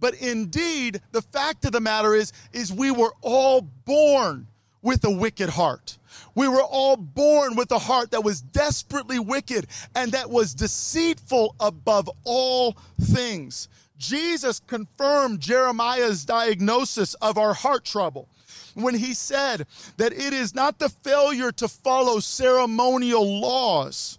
But 0.00 0.14
indeed, 0.14 1.02
the 1.12 1.20
fact 1.20 1.66
of 1.66 1.72
the 1.72 1.80
matter 1.80 2.14
is, 2.14 2.32
is 2.54 2.72
we 2.72 2.90
were 2.90 3.12
all 3.20 3.60
born 3.60 4.46
with 4.80 5.04
a 5.04 5.10
wicked 5.10 5.50
heart. 5.50 5.98
We 6.34 6.48
were 6.48 6.62
all 6.62 6.96
born 6.96 7.54
with 7.54 7.70
a 7.70 7.78
heart 7.78 8.12
that 8.12 8.24
was 8.24 8.40
desperately 8.40 9.18
wicked 9.18 9.66
and 9.94 10.12
that 10.12 10.30
was 10.30 10.54
deceitful 10.54 11.54
above 11.60 12.08
all 12.24 12.78
things. 12.98 13.68
Jesus 13.98 14.60
confirmed 14.66 15.40
Jeremiah's 15.40 16.24
diagnosis 16.24 17.14
of 17.14 17.38
our 17.38 17.54
heart 17.54 17.84
trouble 17.84 18.28
when 18.74 18.94
he 18.94 19.14
said 19.14 19.66
that 19.96 20.12
it 20.12 20.32
is 20.32 20.54
not 20.54 20.78
the 20.78 20.88
failure 20.88 21.50
to 21.52 21.68
follow 21.68 22.20
ceremonial 22.20 23.40
laws, 23.40 24.18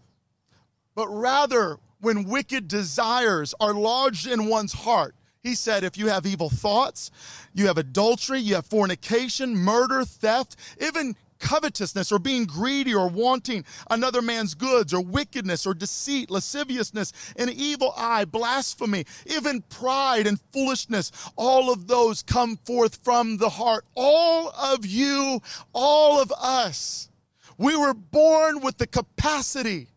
but 0.95 1.07
rather 1.07 1.77
when 2.01 2.27
wicked 2.27 2.67
desires 2.67 3.53
are 3.59 3.73
lodged 3.73 4.27
in 4.27 4.47
one's 4.47 4.73
heart. 4.73 5.15
He 5.43 5.55
said, 5.55 5.83
if 5.83 5.97
you 5.97 6.07
have 6.07 6.25
evil 6.25 6.49
thoughts, 6.49 7.11
you 7.53 7.67
have 7.67 7.77
adultery, 7.77 8.39
you 8.39 8.55
have 8.55 8.65
fornication, 8.65 9.55
murder, 9.55 10.03
theft, 10.03 10.55
even 10.81 11.15
covetousness 11.39 12.11
or 12.11 12.19
being 12.19 12.45
greedy 12.45 12.93
or 12.93 13.07
wanting 13.07 13.65
another 13.89 14.21
man's 14.21 14.55
goods 14.55 14.93
or 14.93 15.01
wickedness 15.01 15.65
or 15.65 15.73
deceit, 15.73 16.29
lasciviousness, 16.29 17.13
an 17.37 17.49
evil 17.49 17.93
eye, 17.97 18.25
blasphemy, 18.25 19.05
even 19.25 19.61
pride 19.63 20.27
and 20.27 20.39
foolishness, 20.51 21.11
all 21.35 21.71
of 21.71 21.87
those 21.87 22.23
come 22.23 22.57
forth 22.57 22.99
from 23.03 23.37
the 23.37 23.49
heart. 23.49 23.85
All 23.95 24.49
of 24.49 24.85
you, 24.85 25.41
all 25.73 26.21
of 26.21 26.31
us, 26.39 27.09
we 27.57 27.75
were 27.75 27.93
born 27.93 28.61
with 28.61 28.77
the 28.77 28.87
capacity 28.87 29.87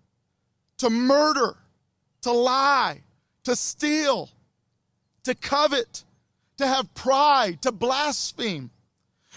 to 0.79 0.89
murder, 0.89 1.57
to 2.23 2.33
lie, 2.33 3.03
to 3.45 3.55
steal 3.55 4.31
to 5.25 5.35
covet, 5.35 6.05
to 6.59 6.67
have 6.67 6.93
pride, 6.95 7.63
to 7.63 7.73
blaspheme. 7.73 8.71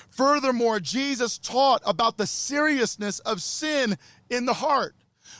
Furthermore, 0.10 0.80
Jesus 0.80 1.38
taught 1.38 1.82
about 1.86 2.18
the 2.18 2.28
seriousness 2.28 3.20
of 3.20 3.42
sin 3.42 3.98
in 4.30 4.46
the 4.46 4.54
heart. 4.54 4.96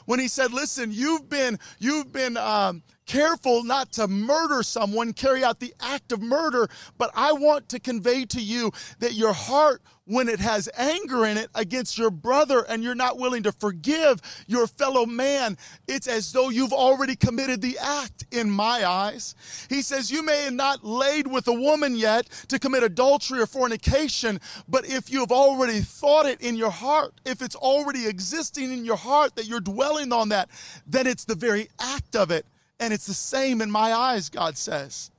When 0.06 0.20
he 0.20 0.28
said, 0.28 0.52
"Listen, 0.52 0.92
you've 0.92 1.30
been 1.30 1.60
you've 1.80 2.12
been 2.12 2.38
um, 2.38 2.84
careful 3.06 3.64
not 3.64 3.92
to 3.94 4.08
murder 4.08 4.64
someone, 4.64 5.14
carry 5.14 5.44
out 5.44 5.60
the 5.60 5.74
act 5.80 6.12
of 6.12 6.22
murder, 6.22 6.68
but 6.98 7.12
I 7.16 7.34
want 7.34 7.70
to 7.70 7.80
convey 7.80 8.26
to 8.26 8.42
you 8.42 8.72
that 9.00 9.14
your 9.14 9.34
heart, 9.34 9.82
when 10.06 10.28
it 10.28 10.40
has 10.40 10.68
anger 10.78 11.26
in 11.26 11.38
it 11.38 11.50
against 11.56 11.98
your 11.98 12.12
brother 12.12 12.66
and 12.68 12.84
you're 12.84 12.94
not 12.94 13.18
willing 13.18 13.44
to 13.44 13.54
forgive 13.54 14.20
your 14.48 14.68
fellow 14.68 15.06
man, 15.06 15.58
it's 15.88 16.08
as 16.08 16.32
though 16.34 16.50
you've 16.50 16.74
already 16.74 17.16
committed 17.16 17.62
the 17.62 17.78
act 17.80 18.26
in 18.32 18.50
my 18.50 18.86
eyes. 18.86 19.36
He 19.70 19.82
says, 19.82 20.12
You 20.12 20.22
may 20.22 20.44
have 20.44 20.54
not 20.54 20.84
laid 20.84 21.28
with 21.28 21.48
a 21.48 21.54
woman 21.54 21.96
yet 21.96 22.28
to 22.50 22.60
commit 22.60 22.84
adultery 22.84 23.40
or 23.40 23.48
fornication, 23.48 24.40
but 24.68 24.86
if 24.86 25.10
you 25.10 25.22
have 25.22 25.32
already 25.32 25.80
thought 25.80 26.26
it 26.26 26.42
in 26.42 26.56
your 26.56 26.72
heart, 26.72 27.14
if 27.26 27.42
it's 27.42 27.56
already 27.56 28.08
existing 28.08 28.74
in 28.74 28.84
your 28.84 28.98
heart 28.98 29.36
that 29.36 29.48
you're 29.48 29.62
dwelling 29.62 30.12
on 30.12 30.30
that, 30.30 30.50
then 30.86 31.08
it's 31.08 31.26
the 31.26 31.36
very 31.36 31.70
act 31.80 32.16
of 32.16 32.30
it 32.30 32.46
and 32.84 32.94
it's 32.94 33.08
the 33.08 33.14
same 33.14 33.62
in 33.62 33.72
my 33.72 33.94
eyes, 33.94 34.30
God 34.30 34.58
says. 34.58 35.10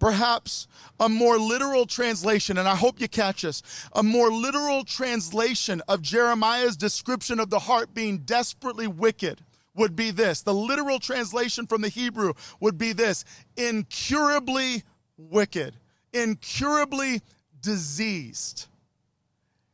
Perhaps 0.00 0.66
a 0.98 1.08
more 1.08 1.38
literal 1.38 1.86
translation, 1.86 2.58
and 2.58 2.68
I 2.68 2.74
hope 2.74 3.00
you 3.00 3.08
catch 3.08 3.42
this, 3.42 3.62
a 3.92 4.02
more 4.02 4.30
literal 4.30 4.84
translation 4.84 5.80
of 5.86 6.02
Jeremiah's 6.02 6.76
description 6.76 7.38
of 7.38 7.50
the 7.50 7.60
heart 7.60 7.94
being 7.94 8.18
desperately 8.18 8.86
wicked 8.86 9.42
would 9.76 9.94
be 9.94 10.10
this. 10.10 10.42
The 10.42 10.54
literal 10.54 10.98
translation 10.98 11.66
from 11.66 11.82
the 11.82 11.88
Hebrew 11.88 12.34
would 12.60 12.78
be 12.78 12.92
this 12.92 13.24
incurably 13.56 14.82
wicked, 15.16 15.76
incurably 16.12 17.22
diseased. 17.60 18.66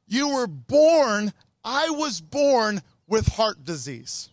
You 0.07 0.35
were 0.35 0.47
born, 0.47 1.33
I 1.65 1.91
was 1.91 2.21
born 2.21 2.83
with 3.07 3.29
heart 3.29 3.65
disease. 3.65 4.29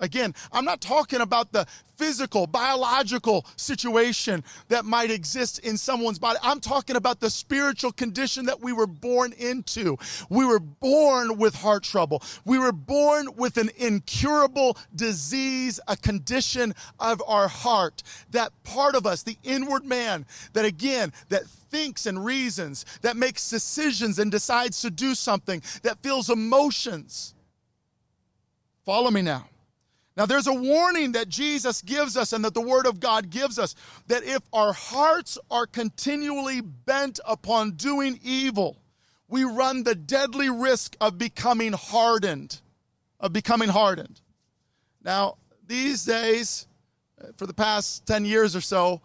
Again, 0.00 0.34
I'm 0.50 0.64
not 0.64 0.80
talking 0.80 1.20
about 1.20 1.52
the 1.52 1.66
physical, 1.96 2.46
biological 2.46 3.44
situation 3.56 4.42
that 4.68 4.86
might 4.86 5.10
exist 5.10 5.58
in 5.58 5.76
someone's 5.76 6.18
body. 6.18 6.38
I'm 6.42 6.58
talking 6.58 6.96
about 6.96 7.20
the 7.20 7.28
spiritual 7.28 7.92
condition 7.92 8.46
that 8.46 8.62
we 8.62 8.72
were 8.72 8.86
born 8.86 9.34
into. 9.34 9.98
We 10.30 10.46
were 10.46 10.58
born 10.58 11.36
with 11.36 11.54
heart 11.54 11.82
trouble. 11.82 12.22
We 12.46 12.58
were 12.58 12.72
born 12.72 13.28
with 13.36 13.58
an 13.58 13.70
incurable 13.76 14.78
disease, 14.96 15.78
a 15.86 15.96
condition 15.96 16.74
of 16.98 17.22
our 17.26 17.48
heart. 17.48 18.02
That 18.30 18.52
part 18.64 18.94
of 18.94 19.06
us, 19.06 19.22
the 19.22 19.36
inward 19.42 19.84
man, 19.84 20.24
that 20.54 20.64
again, 20.64 21.12
that 21.28 21.46
thinks 21.46 22.06
and 22.06 22.24
reasons, 22.24 22.86
that 23.02 23.18
makes 23.18 23.50
decisions 23.50 24.18
and 24.18 24.30
decides 24.30 24.80
to 24.80 24.90
do 24.90 25.14
something, 25.14 25.62
that 25.82 26.02
feels 26.02 26.30
emotions. 26.30 27.34
Follow 28.86 29.10
me 29.10 29.20
now. 29.20 29.46
Now, 30.16 30.26
there's 30.26 30.46
a 30.46 30.54
warning 30.54 31.12
that 31.12 31.28
Jesus 31.28 31.82
gives 31.82 32.16
us 32.16 32.32
and 32.32 32.44
that 32.44 32.54
the 32.54 32.60
Word 32.60 32.86
of 32.86 33.00
God 33.00 33.30
gives 33.30 33.58
us 33.58 33.74
that 34.08 34.24
if 34.24 34.42
our 34.52 34.72
hearts 34.72 35.38
are 35.50 35.66
continually 35.66 36.60
bent 36.60 37.20
upon 37.26 37.72
doing 37.72 38.18
evil, 38.22 38.76
we 39.28 39.44
run 39.44 39.84
the 39.84 39.94
deadly 39.94 40.50
risk 40.50 40.96
of 41.00 41.16
becoming 41.16 41.72
hardened. 41.72 42.60
Of 43.20 43.32
becoming 43.32 43.68
hardened. 43.68 44.20
Now, 45.02 45.36
these 45.66 46.04
days, 46.04 46.66
uh, 47.22 47.28
for 47.36 47.46
the 47.46 47.54
past 47.54 48.04
10 48.06 48.24
years 48.24 48.56
or 48.56 48.60
so, 48.60 49.00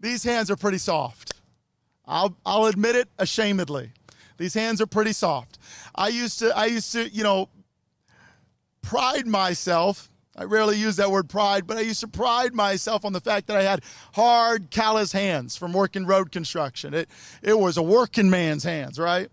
these 0.00 0.24
hands 0.24 0.50
are 0.50 0.56
pretty 0.56 0.78
soft. 0.78 1.34
I'll, 2.06 2.36
I'll 2.44 2.66
admit 2.66 2.96
it 2.96 3.08
ashamedly. 3.18 3.90
These 4.36 4.54
hands 4.54 4.80
are 4.80 4.86
pretty 4.86 5.12
soft. 5.12 5.58
I 5.94 6.08
used 6.08 6.40
to, 6.40 6.56
I 6.56 6.66
used 6.66 6.92
to, 6.92 7.08
you 7.08 7.22
know, 7.22 7.48
pride 8.82 9.26
myself 9.26 10.09
I 10.40 10.44
rarely 10.44 10.78
use 10.78 10.96
that 10.96 11.10
word 11.10 11.28
pride, 11.28 11.66
but 11.66 11.76
I 11.76 11.82
used 11.82 12.00
to 12.00 12.08
pride 12.08 12.54
myself 12.54 13.04
on 13.04 13.12
the 13.12 13.20
fact 13.20 13.46
that 13.48 13.58
I 13.58 13.62
had 13.62 13.82
hard, 14.14 14.70
callous 14.70 15.12
hands 15.12 15.54
from 15.54 15.74
working 15.74 16.06
road 16.06 16.32
construction. 16.32 16.94
It, 16.94 17.10
it 17.42 17.58
was 17.58 17.76
a 17.76 17.82
working 17.82 18.30
man's 18.30 18.64
hands, 18.64 18.98
right? 18.98 19.28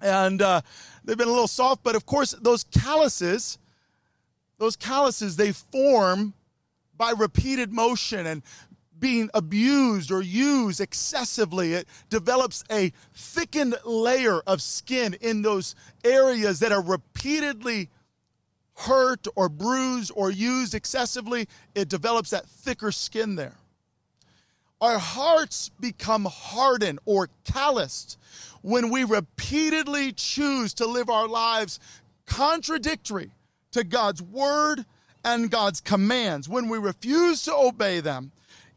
And 0.00 0.42
uh, 0.42 0.62
they've 1.04 1.16
been 1.16 1.28
a 1.28 1.30
little 1.30 1.46
soft, 1.46 1.84
but 1.84 1.94
of 1.94 2.06
course, 2.06 2.32
those 2.40 2.64
calluses, 2.64 3.58
those 4.58 4.74
calluses, 4.74 5.36
they 5.36 5.52
form 5.52 6.34
by 6.96 7.12
repeated 7.16 7.72
motion 7.72 8.26
and 8.26 8.42
being 8.98 9.30
abused 9.32 10.10
or 10.10 10.22
used 10.22 10.80
excessively. 10.80 11.74
It 11.74 11.86
develops 12.10 12.64
a 12.68 12.92
thickened 13.14 13.76
layer 13.84 14.40
of 14.40 14.60
skin 14.60 15.14
in 15.20 15.42
those 15.42 15.76
areas 16.02 16.58
that 16.58 16.72
are 16.72 16.82
repeatedly 16.82 17.90
hurt 18.76 19.26
or 19.34 19.48
bruised 19.48 20.12
or 20.14 20.30
used 20.30 20.74
excessively, 20.74 21.48
it 21.74 21.88
develops 21.88 22.30
that 22.30 22.46
thicker 22.46 22.92
skin 22.92 23.36
there. 23.36 23.56
Our 24.80 24.98
hearts 24.98 25.70
become 25.80 26.26
hardened 26.30 26.98
or 27.06 27.30
calloused 27.44 28.18
when 28.60 28.90
we 28.90 29.04
repeatedly 29.04 30.12
choose 30.12 30.74
to 30.74 30.86
live 30.86 31.08
our 31.08 31.26
lives 31.26 31.80
contradictory 32.26 33.30
to 33.72 33.84
God's 33.84 34.20
word 34.20 34.84
and 35.24 35.50
God's 35.50 35.80
commands. 35.80 36.48
When 36.48 36.68
we 36.68 36.78
refuse 36.78 37.42
to 37.44 37.54
obey 37.54 38.00
them, 38.00 38.32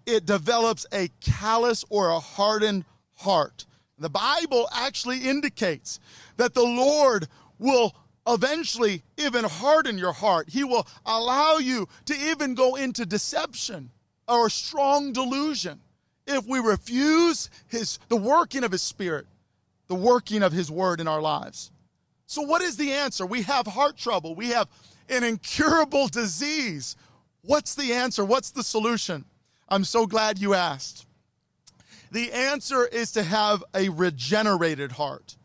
it 0.06 0.26
develops 0.26 0.86
a 0.94 1.10
callous 1.20 1.84
or 1.90 2.10
a 2.10 2.20
hardened 2.20 2.86
heart. 3.16 3.66
The 3.98 4.10
Bible 4.10 4.70
actually 4.72 5.20
indicates 5.20 6.00
that 6.38 6.54
the 6.54 6.64
Lord 6.64 7.28
will 7.58 7.94
eventually 8.34 9.04
even 9.18 9.44
harden 9.44 9.98
your 9.98 10.14
heart. 10.14 10.50
He 10.50 10.64
will 10.64 10.88
allow 11.06 11.58
you 11.58 11.88
to 12.06 12.16
even 12.16 12.56
go 12.56 12.76
into 12.76 13.06
deception 13.06 13.90
or 14.28 14.50
strong 14.50 15.12
delusion 15.12 15.80
if 16.28 16.46
we 16.46 16.60
refuse 16.60 17.50
his 17.68 18.00
the 18.08 18.16
working 18.16 18.64
of 18.64 18.72
his 18.72 18.82
spirit, 18.82 19.26
the 19.88 19.96
working 19.96 20.44
of 20.44 20.52
his 20.52 20.70
word 20.72 21.00
in 21.00 21.08
our 21.08 21.22
lives. 21.22 21.72
So 22.28 22.44
what 22.44 22.62
is 22.62 22.78
the 22.78 22.92
answer? 22.92 23.26
We 23.26 23.42
have 23.44 23.66
heart 23.66 23.98
trouble. 23.98 24.36
We 24.36 24.50
have 24.50 24.68
an 25.10 25.24
incurable 25.24 26.08
disease. 26.08 26.96
What's 27.42 27.74
the 27.74 27.94
answer? 27.94 28.24
What's 28.24 28.52
the 28.52 28.64
solution? 28.64 29.26
I'm 29.68 29.84
so 29.84 30.06
glad 30.06 30.38
you 30.38 30.54
asked. 30.54 31.08
The 32.12 32.32
answer 32.32 32.86
is 32.86 33.12
to 33.14 33.24
have 33.24 33.64
a 33.74 33.90
regenerated 33.90 34.92
heart. 34.94 35.38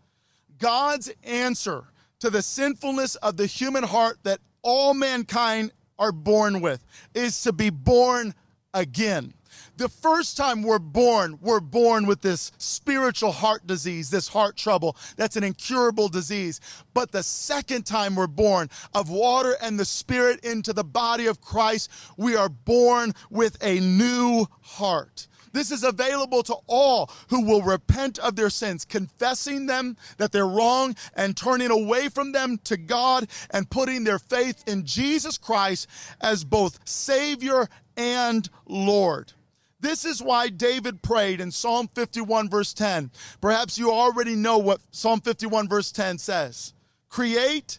God's 0.58 1.10
answer 1.22 1.84
to 2.24 2.30
the 2.30 2.40
sinfulness 2.40 3.16
of 3.16 3.36
the 3.36 3.44
human 3.44 3.84
heart 3.84 4.16
that 4.22 4.38
all 4.62 4.94
mankind 4.94 5.70
are 5.98 6.10
born 6.10 6.62
with 6.62 6.82
is 7.14 7.42
to 7.42 7.52
be 7.52 7.68
born 7.68 8.32
again. 8.72 9.34
The 9.76 9.90
first 9.90 10.34
time 10.34 10.62
we're 10.62 10.78
born, 10.78 11.38
we're 11.42 11.60
born 11.60 12.06
with 12.06 12.22
this 12.22 12.50
spiritual 12.56 13.30
heart 13.30 13.66
disease, 13.66 14.08
this 14.08 14.26
heart 14.26 14.56
trouble. 14.56 14.96
That's 15.16 15.36
an 15.36 15.44
incurable 15.44 16.08
disease. 16.08 16.62
But 16.94 17.12
the 17.12 17.22
second 17.22 17.84
time 17.84 18.16
we're 18.16 18.26
born 18.26 18.70
of 18.94 19.10
water 19.10 19.58
and 19.60 19.78
the 19.78 19.84
spirit 19.84 20.42
into 20.46 20.72
the 20.72 20.82
body 20.82 21.26
of 21.26 21.42
Christ, 21.42 21.90
we 22.16 22.36
are 22.36 22.48
born 22.48 23.12
with 23.28 23.62
a 23.62 23.80
new 23.80 24.46
heart. 24.62 25.28
This 25.54 25.70
is 25.70 25.84
available 25.84 26.42
to 26.42 26.56
all 26.66 27.10
who 27.30 27.46
will 27.46 27.62
repent 27.62 28.18
of 28.18 28.34
their 28.34 28.50
sins, 28.50 28.84
confessing 28.84 29.66
them 29.66 29.96
that 30.18 30.32
they're 30.32 30.46
wrong 30.46 30.96
and 31.14 31.36
turning 31.36 31.70
away 31.70 32.08
from 32.08 32.32
them 32.32 32.58
to 32.64 32.76
God 32.76 33.28
and 33.50 33.70
putting 33.70 34.02
their 34.02 34.18
faith 34.18 34.64
in 34.66 34.84
Jesus 34.84 35.38
Christ 35.38 35.86
as 36.20 36.42
both 36.42 36.80
Savior 36.86 37.68
and 37.96 38.50
Lord. 38.66 39.32
This 39.78 40.04
is 40.04 40.20
why 40.20 40.48
David 40.48 41.02
prayed 41.02 41.40
in 41.40 41.52
Psalm 41.52 41.88
51, 41.94 42.50
verse 42.50 42.74
10. 42.74 43.12
Perhaps 43.40 43.78
you 43.78 43.92
already 43.92 44.34
know 44.34 44.58
what 44.58 44.80
Psalm 44.90 45.20
51, 45.20 45.68
verse 45.68 45.92
10 45.92 46.18
says. 46.18 46.74
Create 47.08 47.78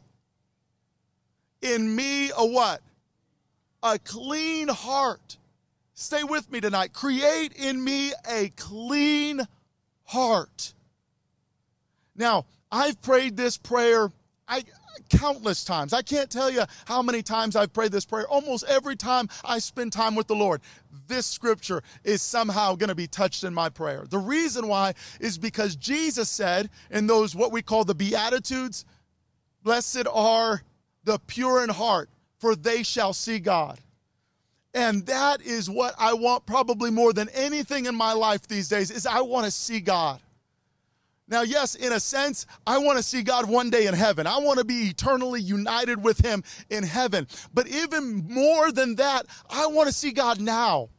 in 1.61 1.93
me 1.93 2.31
a 2.37 2.45
what? 2.45 2.81
A 3.83 3.99
clean 3.99 4.69
heart 4.69 5.37
Stay 5.95 6.23
with 6.23 6.51
me 6.51 6.61
tonight. 6.61 6.93
Create 6.93 7.53
in 7.53 7.83
me 7.83 8.13
a 8.29 8.49
clean 8.49 9.41
heart. 10.03 10.73
Now, 12.15 12.45
I've 12.71 13.01
prayed 13.01 13.37
this 13.37 13.57
prayer 13.57 14.11
I 14.47 14.63
countless 15.09 15.63
times. 15.63 15.93
I 15.93 16.01
can't 16.01 16.29
tell 16.29 16.49
you 16.49 16.63
how 16.85 17.01
many 17.01 17.21
times 17.21 17.55
I've 17.55 17.73
prayed 17.73 17.91
this 17.91 18.05
prayer. 18.05 18.27
Almost 18.27 18.65
every 18.65 18.95
time 18.95 19.27
I 19.43 19.59
spend 19.59 19.91
time 19.91 20.15
with 20.15 20.27
the 20.27 20.35
Lord, 20.35 20.61
this 21.07 21.25
scripture 21.25 21.81
is 22.03 22.21
somehow 22.21 22.75
going 22.75 22.89
to 22.89 22.95
be 22.95 23.07
touched 23.07 23.43
in 23.43 23.53
my 23.53 23.69
prayer. 23.69 24.05
The 24.09 24.17
reason 24.19 24.67
why 24.67 24.93
is 25.19 25.37
because 25.37 25.75
Jesus 25.75 26.29
said 26.29 26.69
in 26.91 27.07
those 27.07 27.35
what 27.35 27.51
we 27.51 27.61
call 27.61 27.83
the 27.83 27.95
beatitudes, 27.95 28.85
blessed 29.63 30.07
are 30.11 30.61
the 31.03 31.19
pure 31.19 31.63
in 31.63 31.69
heart, 31.69 32.09
for 32.39 32.55
they 32.55 32.83
shall 32.83 33.13
see 33.13 33.39
God. 33.39 33.79
And 34.75 35.05
that 35.05 35.41
is 35.41 35.69
what 35.69 35.95
I 35.97 36.13
want 36.13 36.45
probably 36.45 36.91
more 36.91 37.13
than 37.13 37.29
anything 37.29 37.85
in 37.85 37.95
my 37.95 38.11
life 38.11 38.45
these 38.45 38.67
days 38.67 38.91
is 38.91 39.07
I 39.07 39.21
want 39.21 39.45
to 39.45 39.51
see 39.51 39.79
God. 39.79 40.19
Now, 41.29 41.41
yes, 41.41 41.75
in 41.75 41.93
a 41.93 41.99
sense, 41.99 42.45
I 42.67 42.77
want 42.77 42.97
to 42.97 43.03
see 43.03 43.23
God 43.23 43.49
one 43.49 43.69
day 43.69 43.87
in 43.87 43.93
heaven. 43.93 44.27
I 44.27 44.37
want 44.37 44.59
to 44.59 44.65
be 44.65 44.89
eternally 44.89 45.41
united 45.41 46.03
with 46.03 46.23
Him 46.23 46.43
in 46.69 46.83
heaven. 46.83 47.25
But 47.53 47.67
even 47.67 48.27
more 48.29 48.71
than 48.71 48.95
that, 48.95 49.25
I 49.49 49.65
want 49.67 49.87
to 49.87 49.93
see 49.93 50.11
God 50.11 50.41
now. 50.41 50.89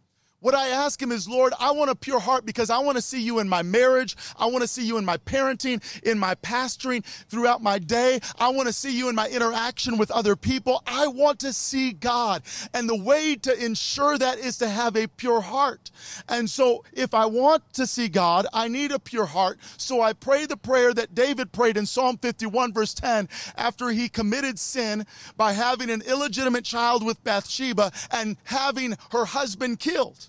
What 0.46 0.54
I 0.54 0.68
ask 0.68 1.02
him 1.02 1.10
is, 1.10 1.28
Lord, 1.28 1.54
I 1.58 1.72
want 1.72 1.90
a 1.90 1.96
pure 1.96 2.20
heart 2.20 2.46
because 2.46 2.70
I 2.70 2.78
want 2.78 2.94
to 2.94 3.02
see 3.02 3.20
you 3.20 3.40
in 3.40 3.48
my 3.48 3.64
marriage. 3.64 4.16
I 4.38 4.46
want 4.46 4.62
to 4.62 4.68
see 4.68 4.86
you 4.86 4.96
in 4.96 5.04
my 5.04 5.16
parenting, 5.16 5.82
in 6.04 6.20
my 6.20 6.36
pastoring 6.36 7.04
throughout 7.04 7.64
my 7.64 7.80
day. 7.80 8.20
I 8.38 8.50
want 8.50 8.68
to 8.68 8.72
see 8.72 8.96
you 8.96 9.08
in 9.08 9.16
my 9.16 9.26
interaction 9.26 9.98
with 9.98 10.08
other 10.12 10.36
people. 10.36 10.84
I 10.86 11.08
want 11.08 11.40
to 11.40 11.52
see 11.52 11.90
God. 11.90 12.44
And 12.72 12.88
the 12.88 12.94
way 12.94 13.34
to 13.34 13.64
ensure 13.64 14.18
that 14.18 14.38
is 14.38 14.56
to 14.58 14.68
have 14.68 14.94
a 14.94 15.08
pure 15.08 15.40
heart. 15.40 15.90
And 16.28 16.48
so 16.48 16.84
if 16.92 17.12
I 17.12 17.26
want 17.26 17.64
to 17.72 17.84
see 17.84 18.06
God, 18.08 18.46
I 18.52 18.68
need 18.68 18.92
a 18.92 19.00
pure 19.00 19.26
heart. 19.26 19.58
So 19.78 20.00
I 20.00 20.12
pray 20.12 20.46
the 20.46 20.56
prayer 20.56 20.94
that 20.94 21.12
David 21.12 21.50
prayed 21.50 21.76
in 21.76 21.86
Psalm 21.86 22.18
51, 22.18 22.72
verse 22.72 22.94
10, 22.94 23.28
after 23.56 23.88
he 23.88 24.08
committed 24.08 24.60
sin 24.60 25.06
by 25.36 25.54
having 25.54 25.90
an 25.90 26.02
illegitimate 26.02 26.64
child 26.64 27.04
with 27.04 27.24
Bathsheba 27.24 27.90
and 28.12 28.36
having 28.44 28.96
her 29.10 29.24
husband 29.24 29.80
killed. 29.80 30.28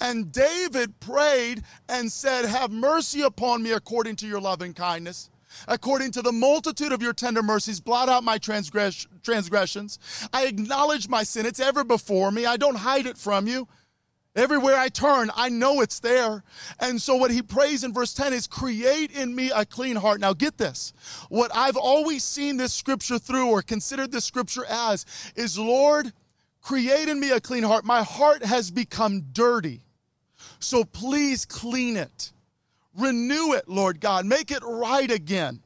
And 0.00 0.30
David 0.32 0.98
prayed 1.00 1.62
and 1.88 2.10
said, 2.10 2.44
Have 2.44 2.70
mercy 2.70 3.22
upon 3.22 3.62
me 3.62 3.72
according 3.72 4.16
to 4.16 4.26
your 4.26 4.40
loving 4.40 4.74
kindness. 4.74 5.30
According 5.68 6.12
to 6.12 6.22
the 6.22 6.32
multitude 6.32 6.92
of 6.92 7.02
your 7.02 7.12
tender 7.12 7.42
mercies, 7.42 7.80
blot 7.80 8.08
out 8.08 8.24
my 8.24 8.38
transgress- 8.38 9.06
transgressions. 9.22 9.98
I 10.32 10.46
acknowledge 10.46 11.08
my 11.08 11.22
sin. 11.22 11.46
It's 11.46 11.60
ever 11.60 11.84
before 11.84 12.30
me. 12.30 12.46
I 12.46 12.56
don't 12.56 12.76
hide 12.76 13.06
it 13.06 13.16
from 13.16 13.46
you. 13.46 13.68
Everywhere 14.34 14.76
I 14.76 14.90
turn, 14.90 15.30
I 15.34 15.48
know 15.48 15.80
it's 15.80 15.98
there. 15.98 16.44
And 16.78 17.00
so, 17.00 17.16
what 17.16 17.30
he 17.30 17.40
prays 17.40 17.84
in 17.84 17.94
verse 17.94 18.12
10 18.12 18.34
is, 18.34 18.46
Create 18.46 19.10
in 19.12 19.34
me 19.34 19.50
a 19.50 19.64
clean 19.64 19.96
heart. 19.96 20.20
Now, 20.20 20.34
get 20.34 20.58
this. 20.58 20.92
What 21.30 21.50
I've 21.54 21.78
always 21.78 22.22
seen 22.22 22.58
this 22.58 22.74
scripture 22.74 23.18
through 23.18 23.48
or 23.48 23.62
considered 23.62 24.12
this 24.12 24.26
scripture 24.26 24.66
as 24.66 25.06
is, 25.36 25.58
Lord, 25.58 26.12
create 26.60 27.08
in 27.08 27.18
me 27.18 27.30
a 27.30 27.40
clean 27.40 27.62
heart. 27.62 27.86
My 27.86 28.02
heart 28.02 28.44
has 28.44 28.70
become 28.70 29.22
dirty. 29.32 29.85
So 30.58 30.84
please 30.84 31.44
clean 31.44 31.96
it. 31.96 32.32
Renew 32.96 33.52
it, 33.52 33.68
Lord 33.68 34.00
God. 34.00 34.24
Make 34.24 34.50
it 34.50 34.62
right 34.64 35.10
again. 35.10 35.60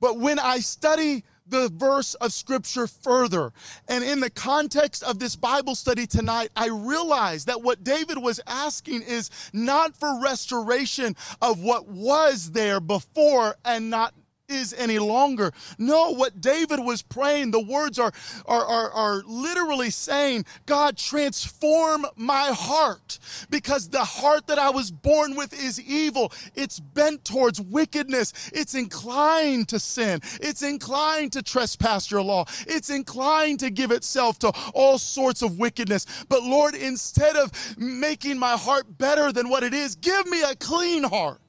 But 0.00 0.18
when 0.18 0.38
I 0.38 0.58
study 0.58 1.24
the 1.46 1.70
verse 1.70 2.14
of 2.14 2.32
scripture 2.32 2.86
further, 2.86 3.52
and 3.88 4.04
in 4.04 4.20
the 4.20 4.30
context 4.30 5.02
of 5.02 5.18
this 5.18 5.34
Bible 5.34 5.74
study 5.74 6.06
tonight, 6.06 6.50
I 6.54 6.68
realize 6.68 7.46
that 7.46 7.62
what 7.62 7.82
David 7.82 8.18
was 8.18 8.40
asking 8.46 9.02
is 9.02 9.30
not 9.52 9.96
for 9.96 10.20
restoration 10.20 11.16
of 11.40 11.60
what 11.62 11.88
was 11.88 12.50
there 12.50 12.80
before 12.80 13.56
and 13.64 13.88
not 13.88 14.12
is 14.48 14.74
any 14.74 14.98
longer. 14.98 15.52
No, 15.78 16.12
what 16.12 16.40
David 16.40 16.80
was 16.80 17.02
praying, 17.02 17.50
the 17.50 17.60
words 17.60 17.98
are, 17.98 18.12
are, 18.46 18.64
are, 18.64 18.90
are, 18.90 19.22
literally 19.26 19.90
saying, 19.90 20.44
God, 20.66 20.96
transform 20.96 22.06
my 22.16 22.50
heart 22.52 23.18
because 23.50 23.88
the 23.88 24.04
heart 24.04 24.46
that 24.46 24.58
I 24.58 24.70
was 24.70 24.90
born 24.90 25.36
with 25.36 25.52
is 25.52 25.80
evil. 25.80 26.32
It's 26.54 26.80
bent 26.80 27.24
towards 27.24 27.60
wickedness. 27.60 28.50
It's 28.54 28.74
inclined 28.74 29.68
to 29.68 29.78
sin. 29.78 30.20
It's 30.40 30.62
inclined 30.62 31.32
to 31.32 31.42
trespass 31.42 32.10
your 32.10 32.22
law. 32.22 32.44
It's 32.66 32.90
inclined 32.90 33.60
to 33.60 33.70
give 33.70 33.90
itself 33.90 34.38
to 34.40 34.52
all 34.74 34.98
sorts 34.98 35.42
of 35.42 35.58
wickedness. 35.58 36.06
But 36.28 36.42
Lord, 36.42 36.74
instead 36.74 37.36
of 37.36 37.52
making 37.76 38.38
my 38.38 38.56
heart 38.56 38.98
better 38.98 39.32
than 39.32 39.48
what 39.48 39.62
it 39.62 39.74
is, 39.74 39.94
give 39.96 40.26
me 40.26 40.42
a 40.42 40.54
clean 40.56 41.04
heart. 41.04 41.47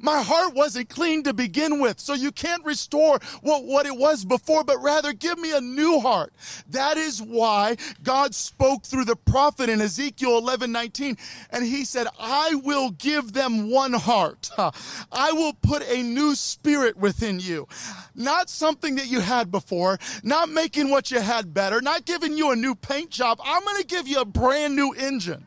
My 0.00 0.22
heart 0.22 0.54
wasn't 0.54 0.88
clean 0.88 1.24
to 1.24 1.34
begin 1.34 1.80
with, 1.80 1.98
so 1.98 2.14
you 2.14 2.30
can't 2.30 2.64
restore 2.64 3.18
what, 3.42 3.64
what 3.64 3.86
it 3.86 3.96
was 3.96 4.24
before, 4.24 4.62
but 4.64 4.82
rather 4.82 5.12
give 5.12 5.38
me 5.38 5.56
a 5.56 5.60
new 5.60 5.98
heart. 6.00 6.32
That 6.70 6.96
is 6.96 7.20
why 7.20 7.76
God 8.02 8.34
spoke 8.34 8.84
through 8.84 9.06
the 9.06 9.16
prophet 9.16 9.68
in 9.68 9.80
Ezekiel 9.80 10.38
11 10.38 10.70
19, 10.70 11.16
and 11.50 11.64
he 11.64 11.84
said, 11.84 12.06
I 12.18 12.54
will 12.54 12.90
give 12.90 13.32
them 13.32 13.70
one 13.70 13.92
heart. 13.92 14.50
I 14.58 15.32
will 15.32 15.54
put 15.54 15.82
a 15.82 16.02
new 16.02 16.34
spirit 16.34 16.96
within 16.96 17.40
you. 17.40 17.66
Not 18.14 18.50
something 18.50 18.96
that 18.96 19.08
you 19.08 19.20
had 19.20 19.50
before, 19.50 19.98
not 20.22 20.48
making 20.48 20.90
what 20.90 21.10
you 21.10 21.20
had 21.20 21.52
better, 21.52 21.80
not 21.80 22.04
giving 22.04 22.36
you 22.36 22.50
a 22.52 22.56
new 22.56 22.74
paint 22.74 23.10
job. 23.10 23.40
I'm 23.42 23.64
going 23.64 23.80
to 23.80 23.86
give 23.86 24.06
you 24.06 24.20
a 24.20 24.24
brand 24.24 24.76
new 24.76 24.92
engine. 24.92 25.46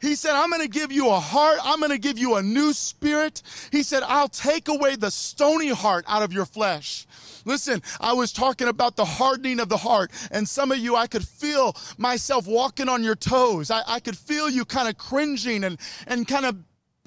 He 0.00 0.14
said, 0.14 0.32
I'm 0.32 0.50
going 0.50 0.62
to 0.62 0.68
give 0.68 0.90
you 0.90 1.08
a 1.10 1.20
heart. 1.20 1.58
I'm 1.62 1.78
going 1.78 1.92
to 1.92 1.98
give 1.98 2.18
you 2.18 2.36
a 2.36 2.42
new 2.42 2.72
spirit. 2.72 3.42
He 3.70 3.82
said, 3.82 4.02
I'll 4.04 4.28
take 4.28 4.68
away 4.68 4.96
the 4.96 5.10
stony 5.10 5.68
heart 5.68 6.04
out 6.08 6.22
of 6.22 6.32
your 6.32 6.46
flesh. 6.46 7.06
Listen, 7.44 7.82
I 8.00 8.12
was 8.12 8.32
talking 8.32 8.68
about 8.68 8.96
the 8.96 9.04
hardening 9.04 9.60
of 9.60 9.68
the 9.68 9.76
heart, 9.76 10.10
and 10.30 10.48
some 10.48 10.72
of 10.72 10.78
you, 10.78 10.96
I 10.96 11.06
could 11.06 11.26
feel 11.26 11.74
myself 11.96 12.46
walking 12.46 12.88
on 12.88 13.02
your 13.02 13.14
toes. 13.14 13.70
I, 13.70 13.82
I 13.86 14.00
could 14.00 14.16
feel 14.16 14.50
you 14.50 14.64
kind 14.64 14.88
of 14.88 14.98
cringing 14.98 15.64
and, 15.64 15.78
and 16.06 16.26
kind 16.26 16.46
of 16.46 16.56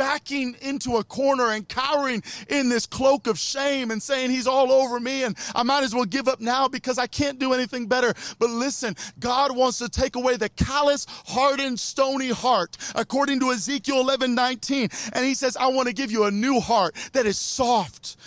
backing 0.04 0.54
into 0.62 0.98
a 0.98 1.04
corner 1.06 1.52
and 1.52 1.70
cowering 1.70 2.22
in 2.50 2.68
this 2.68 2.86
cloak 2.86 3.26
of 3.26 3.40
shame 3.40 3.90
and 3.90 4.04
saying 4.04 4.30
he's 4.30 4.48
all 4.48 4.70
over 4.70 5.00
me 5.00 5.24
and 5.24 5.38
I 5.56 5.64
might 5.64 5.82
as 5.86 5.96
well 5.96 6.04
give 6.04 6.28
up 6.28 6.42
now 6.42 6.68
because 6.68 6.98
I 6.98 7.08
can't 7.08 7.40
do 7.40 7.54
anything 7.54 7.88
better. 7.88 8.14
But 8.38 8.50
listen, 8.50 8.98
God 9.22 9.56
wants 9.56 9.78
to 9.78 9.88
take 9.88 10.18
away 10.18 10.36
the 10.36 10.50
callous, 10.50 11.06
hardened, 11.28 11.80
stony 11.80 12.32
heart, 12.32 12.76
according 12.96 13.40
to 13.40 13.52
Ezekiel 13.52 14.02
11 14.02 14.36
19. 14.36 14.90
And 15.14 15.26
he 15.26 15.34
says, 15.34 15.56
I 15.56 15.68
want 15.68 15.88
to 15.88 15.94
give 15.94 16.12
you 16.12 16.26
a 16.26 16.32
new 16.32 16.60
heart 16.60 16.96
that 17.14 17.26
is 17.26 17.38
soft. 17.38 18.18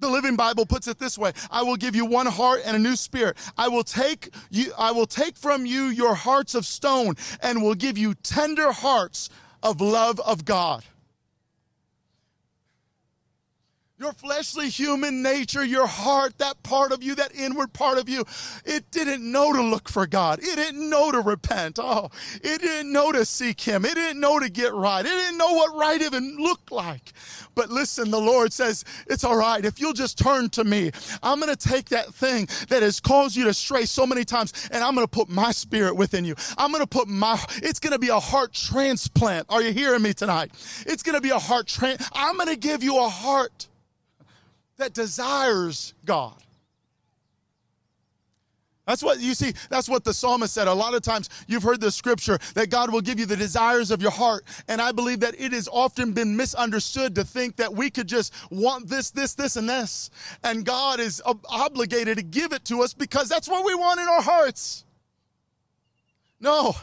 The 0.00 0.10
Living 0.10 0.34
Bible 0.34 0.66
puts 0.66 0.88
it 0.88 0.98
this 0.98 1.16
way 1.16 1.30
I 1.48 1.62
will 1.62 1.76
give 1.76 1.94
you 1.94 2.06
one 2.06 2.26
heart 2.26 2.62
and 2.64 2.74
a 2.74 2.80
new 2.80 2.96
spirit. 2.96 3.36
I 3.56 3.68
will 3.68 3.84
take 3.84 4.34
you, 4.50 4.72
I 4.76 4.90
will 4.90 5.06
take 5.06 5.36
from 5.36 5.64
you 5.64 5.84
your 5.84 6.16
hearts 6.16 6.56
of 6.56 6.66
stone 6.66 7.14
and 7.40 7.62
will 7.62 7.76
give 7.76 7.96
you 7.96 8.14
tender 8.14 8.72
hearts 8.72 9.30
of 9.62 9.80
love 9.80 10.20
of 10.20 10.44
God. 10.44 10.84
Your 14.02 14.12
fleshly 14.12 14.68
human 14.68 15.22
nature, 15.22 15.64
your 15.64 15.86
heart, 15.86 16.36
that 16.38 16.60
part 16.64 16.90
of 16.90 17.04
you, 17.04 17.14
that 17.14 17.32
inward 17.36 17.72
part 17.72 17.98
of 17.98 18.08
you, 18.08 18.24
it 18.64 18.90
didn't 18.90 19.22
know 19.30 19.52
to 19.52 19.62
look 19.62 19.88
for 19.88 20.08
God. 20.08 20.40
It 20.42 20.56
didn't 20.56 20.90
know 20.90 21.12
to 21.12 21.20
repent. 21.20 21.78
Oh, 21.80 22.10
it 22.42 22.60
didn't 22.60 22.92
know 22.92 23.12
to 23.12 23.24
seek 23.24 23.60
Him. 23.60 23.84
It 23.84 23.94
didn't 23.94 24.18
know 24.18 24.40
to 24.40 24.50
get 24.50 24.74
right. 24.74 25.06
It 25.06 25.08
didn't 25.08 25.38
know 25.38 25.52
what 25.52 25.76
right 25.76 26.02
even 26.02 26.36
looked 26.36 26.72
like. 26.72 27.12
But 27.54 27.70
listen, 27.70 28.10
the 28.10 28.18
Lord 28.20 28.52
says, 28.52 28.84
it's 29.06 29.22
all 29.22 29.36
right. 29.36 29.64
If 29.64 29.78
you'll 29.78 29.92
just 29.92 30.18
turn 30.18 30.50
to 30.50 30.64
me, 30.64 30.90
I'm 31.22 31.38
going 31.38 31.54
to 31.54 31.68
take 31.68 31.90
that 31.90 32.12
thing 32.12 32.48
that 32.70 32.82
has 32.82 32.98
caused 32.98 33.36
you 33.36 33.44
to 33.44 33.54
stray 33.54 33.84
so 33.84 34.04
many 34.04 34.24
times 34.24 34.68
and 34.72 34.82
I'm 34.82 34.96
going 34.96 35.06
to 35.06 35.10
put 35.10 35.28
my 35.28 35.52
spirit 35.52 35.94
within 35.94 36.24
you. 36.24 36.34
I'm 36.58 36.72
going 36.72 36.82
to 36.82 36.88
put 36.88 37.06
my, 37.06 37.40
it's 37.58 37.78
going 37.78 37.92
to 37.92 38.00
be 38.00 38.08
a 38.08 38.18
heart 38.18 38.52
transplant. 38.52 39.46
Are 39.48 39.62
you 39.62 39.72
hearing 39.72 40.02
me 40.02 40.12
tonight? 40.12 40.50
It's 40.86 41.04
going 41.04 41.14
to 41.14 41.20
be 41.22 41.30
a 41.30 41.38
heart 41.38 41.68
transplant. 41.68 42.10
I'm 42.14 42.36
going 42.36 42.48
to 42.48 42.56
give 42.56 42.82
you 42.82 42.98
a 42.98 43.08
heart 43.08 43.68
that 44.82 44.94
desires 44.94 45.94
God. 46.04 46.34
That's 48.84 49.00
what 49.00 49.20
you 49.20 49.34
see. 49.34 49.52
That's 49.70 49.88
what 49.88 50.02
the 50.02 50.12
psalmist 50.12 50.52
said. 50.52 50.66
A 50.66 50.74
lot 50.74 50.92
of 50.92 51.02
times 51.02 51.30
you've 51.46 51.62
heard 51.62 51.80
the 51.80 51.90
scripture 51.92 52.36
that 52.54 52.68
God 52.68 52.92
will 52.92 53.00
give 53.00 53.20
you 53.20 53.26
the 53.26 53.36
desires 53.36 53.92
of 53.92 54.02
your 54.02 54.10
heart. 54.10 54.44
And 54.66 54.82
I 54.82 54.90
believe 54.90 55.20
that 55.20 55.40
it 55.40 55.52
has 55.52 55.68
often 55.68 56.12
been 56.12 56.36
misunderstood 56.36 57.14
to 57.14 57.22
think 57.24 57.54
that 57.56 57.72
we 57.72 57.90
could 57.90 58.08
just 58.08 58.34
want 58.50 58.88
this, 58.88 59.12
this, 59.12 59.34
this, 59.34 59.54
and 59.54 59.68
this. 59.68 60.10
And 60.42 60.64
God 60.64 60.98
is 60.98 61.22
obligated 61.24 62.16
to 62.16 62.24
give 62.24 62.52
it 62.52 62.64
to 62.66 62.82
us 62.82 62.92
because 62.92 63.28
that's 63.28 63.48
what 63.48 63.64
we 63.64 63.76
want 63.76 64.00
in 64.00 64.08
our 64.08 64.22
hearts. 64.22 64.84
No, 66.40 66.74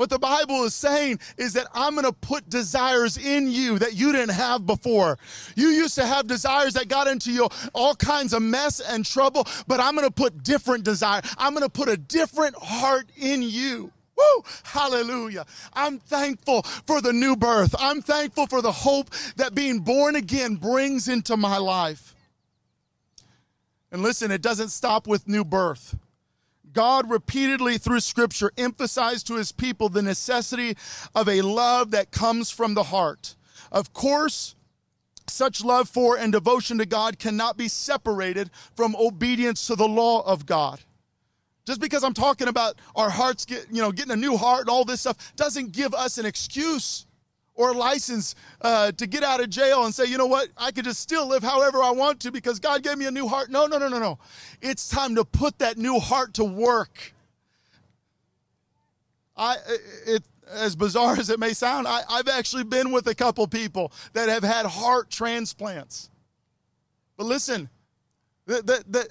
what 0.00 0.08
the 0.08 0.18
Bible 0.18 0.64
is 0.64 0.74
saying 0.74 1.20
is 1.36 1.52
that 1.52 1.66
I'm 1.74 1.92
going 1.92 2.06
to 2.06 2.12
put 2.14 2.48
desires 2.48 3.18
in 3.18 3.50
you 3.50 3.78
that 3.80 3.92
you 3.92 4.12
didn't 4.12 4.34
have 4.34 4.64
before. 4.64 5.18
You 5.56 5.68
used 5.68 5.94
to 5.96 6.06
have 6.06 6.26
desires 6.26 6.72
that 6.72 6.88
got 6.88 7.06
into 7.06 7.30
you 7.30 7.50
all 7.74 7.94
kinds 7.94 8.32
of 8.32 8.40
mess 8.40 8.80
and 8.80 9.04
trouble, 9.04 9.46
but 9.66 9.78
I'm 9.78 9.94
going 9.94 10.08
to 10.08 10.10
put 10.10 10.42
different 10.42 10.84
desire. 10.84 11.20
I'm 11.36 11.52
going 11.52 11.66
to 11.66 11.68
put 11.68 11.90
a 11.90 11.98
different 11.98 12.56
heart 12.56 13.10
in 13.14 13.42
you. 13.42 13.92
Woo! 14.16 14.44
Hallelujah. 14.62 15.44
I'm 15.74 15.98
thankful 15.98 16.62
for 16.62 17.02
the 17.02 17.12
new 17.12 17.36
birth. 17.36 17.74
I'm 17.78 18.00
thankful 18.00 18.46
for 18.46 18.62
the 18.62 18.72
hope 18.72 19.10
that 19.36 19.54
being 19.54 19.80
born 19.80 20.16
again 20.16 20.54
brings 20.54 21.08
into 21.08 21.36
my 21.36 21.58
life. 21.58 22.14
And 23.92 24.00
listen, 24.00 24.30
it 24.30 24.40
doesn't 24.40 24.70
stop 24.70 25.06
with 25.06 25.28
new 25.28 25.44
birth. 25.44 25.94
God 26.72 27.10
repeatedly 27.10 27.78
through 27.78 28.00
scripture 28.00 28.52
emphasized 28.56 29.26
to 29.26 29.36
his 29.36 29.52
people 29.52 29.88
the 29.88 30.02
necessity 30.02 30.76
of 31.14 31.28
a 31.28 31.42
love 31.42 31.90
that 31.92 32.10
comes 32.10 32.50
from 32.50 32.74
the 32.74 32.84
heart. 32.84 33.36
Of 33.72 33.92
course, 33.92 34.54
such 35.26 35.64
love 35.64 35.88
for 35.88 36.16
and 36.16 36.32
devotion 36.32 36.78
to 36.78 36.86
God 36.86 37.18
cannot 37.18 37.56
be 37.56 37.68
separated 37.68 38.50
from 38.74 38.96
obedience 38.96 39.66
to 39.68 39.76
the 39.76 39.88
law 39.88 40.22
of 40.26 40.46
God. 40.46 40.80
Just 41.66 41.80
because 41.80 42.02
I'm 42.02 42.14
talking 42.14 42.48
about 42.48 42.76
our 42.96 43.10
hearts 43.10 43.44
get, 43.44 43.66
you 43.70 43.80
know, 43.80 43.92
getting 43.92 44.12
a 44.12 44.16
new 44.16 44.36
heart 44.36 44.62
and 44.62 44.70
all 44.70 44.84
this 44.84 45.02
stuff 45.02 45.34
doesn't 45.36 45.72
give 45.72 45.94
us 45.94 46.18
an 46.18 46.26
excuse 46.26 47.06
or 47.60 47.72
a 47.72 47.74
license 47.74 48.34
uh, 48.62 48.90
to 48.92 49.06
get 49.06 49.22
out 49.22 49.40
of 49.40 49.50
jail 49.50 49.84
and 49.84 49.94
say, 49.94 50.06
you 50.06 50.16
know 50.16 50.26
what, 50.26 50.48
I 50.56 50.70
could 50.70 50.84
just 50.86 50.98
still 50.98 51.28
live 51.28 51.42
however 51.42 51.82
I 51.82 51.90
want 51.90 52.18
to 52.20 52.32
because 52.32 52.58
God 52.58 52.82
gave 52.82 52.96
me 52.96 53.04
a 53.04 53.10
new 53.10 53.28
heart. 53.28 53.50
No, 53.50 53.66
no, 53.66 53.76
no, 53.76 53.86
no, 53.86 53.98
no. 53.98 54.18
It's 54.62 54.88
time 54.88 55.14
to 55.16 55.26
put 55.26 55.58
that 55.58 55.76
new 55.76 55.98
heart 55.98 56.32
to 56.34 56.44
work. 56.44 57.12
I, 59.36 59.56
it, 60.06 60.22
as 60.50 60.74
bizarre 60.74 61.16
as 61.18 61.28
it 61.28 61.38
may 61.38 61.52
sound, 61.52 61.86
I, 61.86 62.00
I've 62.08 62.28
actually 62.28 62.64
been 62.64 62.92
with 62.92 63.06
a 63.08 63.14
couple 63.14 63.46
people 63.46 63.92
that 64.14 64.30
have 64.30 64.42
had 64.42 64.64
heart 64.64 65.10
transplants. 65.10 66.08
But 67.18 67.26
listen, 67.26 67.68
the, 68.46 68.62
the, 68.62 68.84
the, 68.88 69.08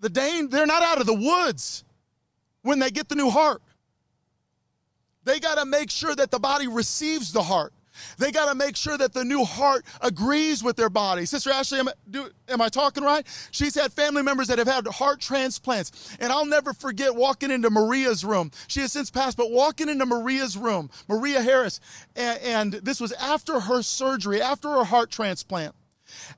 the 0.00 0.10
Dane, 0.10 0.50
they're 0.50 0.66
not 0.66 0.82
out 0.82 1.00
of 1.00 1.06
the 1.06 1.14
woods 1.14 1.84
when 2.60 2.80
they 2.80 2.90
get 2.90 3.08
the 3.08 3.14
new 3.14 3.30
heart. 3.30 3.62
They 5.24 5.40
got 5.40 5.56
to 5.56 5.64
make 5.64 5.90
sure 5.90 6.14
that 6.14 6.30
the 6.30 6.38
body 6.38 6.68
receives 6.68 7.32
the 7.32 7.42
heart. 7.42 7.72
They 8.18 8.32
got 8.32 8.48
to 8.48 8.54
make 8.54 8.76
sure 8.76 8.96
that 8.96 9.12
the 9.12 9.24
new 9.24 9.44
heart 9.44 9.84
agrees 10.00 10.62
with 10.62 10.76
their 10.76 10.88
body. 10.88 11.26
Sister 11.26 11.50
Ashley, 11.50 11.80
am, 11.80 11.88
do, 12.10 12.28
am, 12.48 12.60
I 12.60 12.68
talking 12.68 13.04
right? 13.04 13.26
She's 13.50 13.74
had 13.74 13.92
family 13.92 14.22
members 14.22 14.48
that 14.48 14.58
have 14.58 14.66
had 14.66 14.86
heart 14.86 15.20
transplants. 15.20 16.16
And 16.18 16.32
I'll 16.32 16.46
never 16.46 16.72
forget 16.72 17.14
walking 17.14 17.50
into 17.50 17.70
Maria's 17.70 18.24
room. 18.24 18.50
She 18.66 18.80
has 18.80 18.92
since 18.92 19.10
passed, 19.10 19.36
but 19.36 19.50
walking 19.50 19.88
into 19.88 20.06
Maria's 20.06 20.56
room, 20.56 20.90
Maria 21.08 21.42
Harris, 21.42 21.80
and, 22.16 22.40
and 22.40 22.72
this 22.74 23.00
was 23.00 23.12
after 23.12 23.60
her 23.60 23.82
surgery, 23.82 24.40
after 24.40 24.68
her 24.70 24.84
heart 24.84 25.10
transplant. 25.10 25.74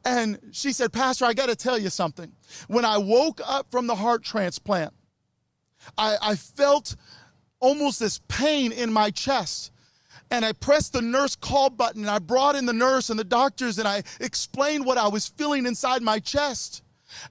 And 0.04 0.38
she 0.52 0.72
said, 0.72 0.92
Pastor, 0.92 1.24
I 1.24 1.32
got 1.32 1.48
to 1.48 1.56
tell 1.56 1.78
you 1.78 1.90
something. 1.90 2.32
When 2.68 2.84
I 2.84 2.98
woke 2.98 3.40
up 3.44 3.70
from 3.70 3.86
the 3.86 3.96
heart 3.96 4.22
transplant, 4.22 4.92
I, 5.98 6.16
I 6.22 6.36
felt 6.36 6.96
almost 7.64 7.98
this 7.98 8.20
pain 8.28 8.72
in 8.72 8.92
my 8.92 9.10
chest. 9.10 9.72
And 10.30 10.44
I 10.44 10.52
pressed 10.52 10.92
the 10.92 11.00
nurse 11.00 11.34
call 11.34 11.70
button 11.70 12.02
and 12.02 12.10
I 12.10 12.18
brought 12.18 12.56
in 12.56 12.66
the 12.66 12.74
nurse 12.74 13.08
and 13.08 13.18
the 13.18 13.24
doctors 13.24 13.78
and 13.78 13.88
I 13.88 14.02
explained 14.20 14.84
what 14.84 14.98
I 14.98 15.08
was 15.08 15.28
feeling 15.28 15.64
inside 15.64 16.02
my 16.02 16.18
chest. 16.18 16.82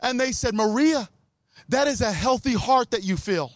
And 0.02 0.20
they 0.20 0.32
said, 0.32 0.56
Maria, 0.56 1.08
that 1.70 1.88
is 1.88 2.02
a 2.02 2.12
healthy 2.12 2.54
heart 2.54 2.90
that 2.92 3.04
you 3.04 3.16
feel. 3.16 3.52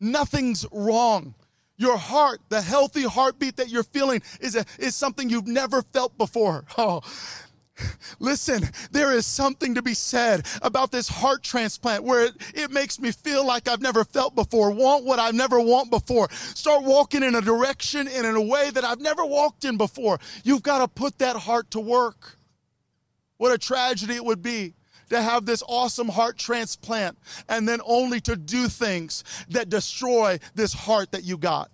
Nothing's 0.00 0.66
wrong. 0.72 1.34
Your 1.76 1.96
heart, 1.96 2.40
the 2.48 2.60
healthy 2.60 3.02
heartbeat 3.02 3.56
that 3.58 3.68
you're 3.68 3.84
feeling 3.84 4.20
is, 4.40 4.56
a, 4.56 4.64
is 4.78 4.96
something 4.96 5.30
you've 5.30 5.46
never 5.46 5.82
felt 5.82 6.18
before. 6.18 6.64
Oh, 6.78 7.02
Listen, 8.18 8.68
there 8.90 9.12
is 9.12 9.26
something 9.26 9.74
to 9.74 9.82
be 9.82 9.94
said 9.94 10.46
about 10.62 10.90
this 10.90 11.08
heart 11.08 11.42
transplant 11.42 12.04
where 12.04 12.26
it, 12.26 12.34
it 12.54 12.70
makes 12.70 12.98
me 12.98 13.12
feel 13.12 13.46
like 13.46 13.68
I've 13.68 13.82
never 13.82 14.04
felt 14.04 14.34
before, 14.34 14.70
want 14.70 15.04
what 15.04 15.18
I've 15.18 15.34
never 15.34 15.60
want 15.60 15.90
before, 15.90 16.28
start 16.30 16.84
walking 16.84 17.22
in 17.22 17.34
a 17.34 17.42
direction 17.42 18.08
and 18.08 18.26
in 18.26 18.34
a 18.34 18.40
way 18.40 18.70
that 18.70 18.84
I've 18.84 19.00
never 19.00 19.24
walked 19.24 19.64
in 19.64 19.76
before. 19.76 20.18
You've 20.44 20.62
got 20.62 20.78
to 20.78 20.88
put 20.88 21.18
that 21.18 21.36
heart 21.36 21.70
to 21.72 21.80
work. 21.80 22.38
What 23.36 23.52
a 23.52 23.58
tragedy 23.58 24.14
it 24.14 24.24
would 24.24 24.42
be 24.42 24.74
to 25.10 25.20
have 25.20 25.46
this 25.46 25.62
awesome 25.66 26.08
heart 26.08 26.38
transplant 26.38 27.18
and 27.48 27.68
then 27.68 27.80
only 27.84 28.20
to 28.22 28.36
do 28.36 28.68
things 28.68 29.24
that 29.50 29.68
destroy 29.68 30.38
this 30.54 30.72
heart 30.72 31.12
that 31.12 31.24
you 31.24 31.36
got. 31.36 31.70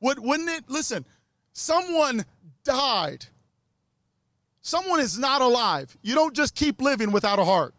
Would, 0.00 0.18
wouldn't 0.18 0.48
it, 0.48 0.64
listen, 0.68 1.04
someone 1.52 2.24
died. 2.64 3.26
Someone 4.60 5.00
is 5.00 5.18
not 5.18 5.42
alive. 5.42 5.96
You 6.02 6.14
don't 6.14 6.34
just 6.34 6.54
keep 6.54 6.80
living 6.80 7.12
without 7.12 7.38
a 7.38 7.44
heart. 7.44 7.74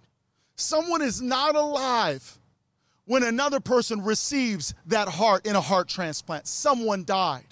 Someone 0.56 1.02
is 1.02 1.22
not 1.22 1.56
alive 1.56 2.38
when 3.06 3.24
another 3.24 3.60
person 3.60 4.04
receives 4.04 4.74
that 4.86 5.08
heart 5.08 5.46
in 5.46 5.56
a 5.56 5.62
heart 5.62 5.88
transplant. 5.88 6.48
Someone 6.48 7.04
died. 7.04 7.46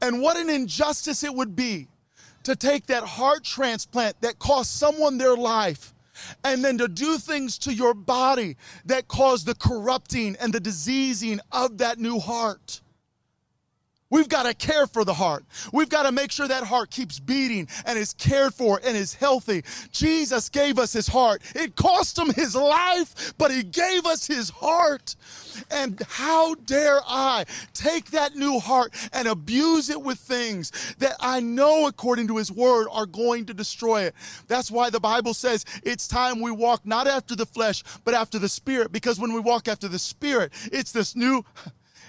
And 0.00 0.20
what 0.20 0.36
an 0.36 0.48
injustice 0.48 1.22
it 1.22 1.34
would 1.34 1.54
be 1.54 1.88
to 2.44 2.56
take 2.56 2.86
that 2.86 3.04
heart 3.04 3.44
transplant 3.44 4.20
that 4.20 4.38
cost 4.38 4.78
someone 4.78 5.18
their 5.18 5.36
life 5.36 5.94
and 6.44 6.64
then 6.64 6.78
to 6.78 6.88
do 6.88 7.18
things 7.18 7.58
to 7.58 7.72
your 7.72 7.94
body 7.94 8.56
that 8.84 9.08
cause 9.08 9.44
the 9.44 9.54
corrupting 9.54 10.36
and 10.40 10.52
the 10.52 10.60
diseasing 10.60 11.40
of 11.50 11.78
that 11.78 11.98
new 11.98 12.18
heart. 12.18 12.80
We've 14.12 14.28
got 14.28 14.42
to 14.42 14.52
care 14.52 14.86
for 14.86 15.06
the 15.06 15.14
heart. 15.14 15.42
We've 15.72 15.88
got 15.88 16.02
to 16.02 16.12
make 16.12 16.30
sure 16.32 16.46
that 16.46 16.64
heart 16.64 16.90
keeps 16.90 17.18
beating 17.18 17.66
and 17.86 17.98
is 17.98 18.12
cared 18.12 18.52
for 18.52 18.78
and 18.84 18.94
is 18.94 19.14
healthy. 19.14 19.64
Jesus 19.90 20.50
gave 20.50 20.78
us 20.78 20.92
his 20.92 21.08
heart. 21.08 21.40
It 21.54 21.76
cost 21.76 22.18
him 22.18 22.30
his 22.34 22.54
life, 22.54 23.32
but 23.38 23.50
he 23.50 23.62
gave 23.62 24.04
us 24.04 24.26
his 24.26 24.50
heart. 24.50 25.16
And 25.70 25.98
how 26.10 26.56
dare 26.56 27.00
I 27.06 27.46
take 27.72 28.10
that 28.10 28.36
new 28.36 28.58
heart 28.58 28.92
and 29.14 29.26
abuse 29.26 29.88
it 29.88 30.02
with 30.02 30.18
things 30.18 30.94
that 30.98 31.16
I 31.18 31.40
know, 31.40 31.86
according 31.86 32.28
to 32.28 32.36
his 32.36 32.52
word, 32.52 32.88
are 32.92 33.06
going 33.06 33.46
to 33.46 33.54
destroy 33.54 34.02
it? 34.02 34.14
That's 34.46 34.70
why 34.70 34.90
the 34.90 35.00
Bible 35.00 35.32
says 35.32 35.64
it's 35.84 36.06
time 36.06 36.42
we 36.42 36.50
walk 36.50 36.84
not 36.84 37.06
after 37.06 37.34
the 37.34 37.46
flesh, 37.46 37.82
but 38.04 38.12
after 38.12 38.38
the 38.38 38.50
spirit. 38.50 38.92
Because 38.92 39.18
when 39.18 39.32
we 39.32 39.40
walk 39.40 39.68
after 39.68 39.88
the 39.88 39.98
spirit, 39.98 40.52
it's 40.70 40.92
this 40.92 41.16
new 41.16 41.46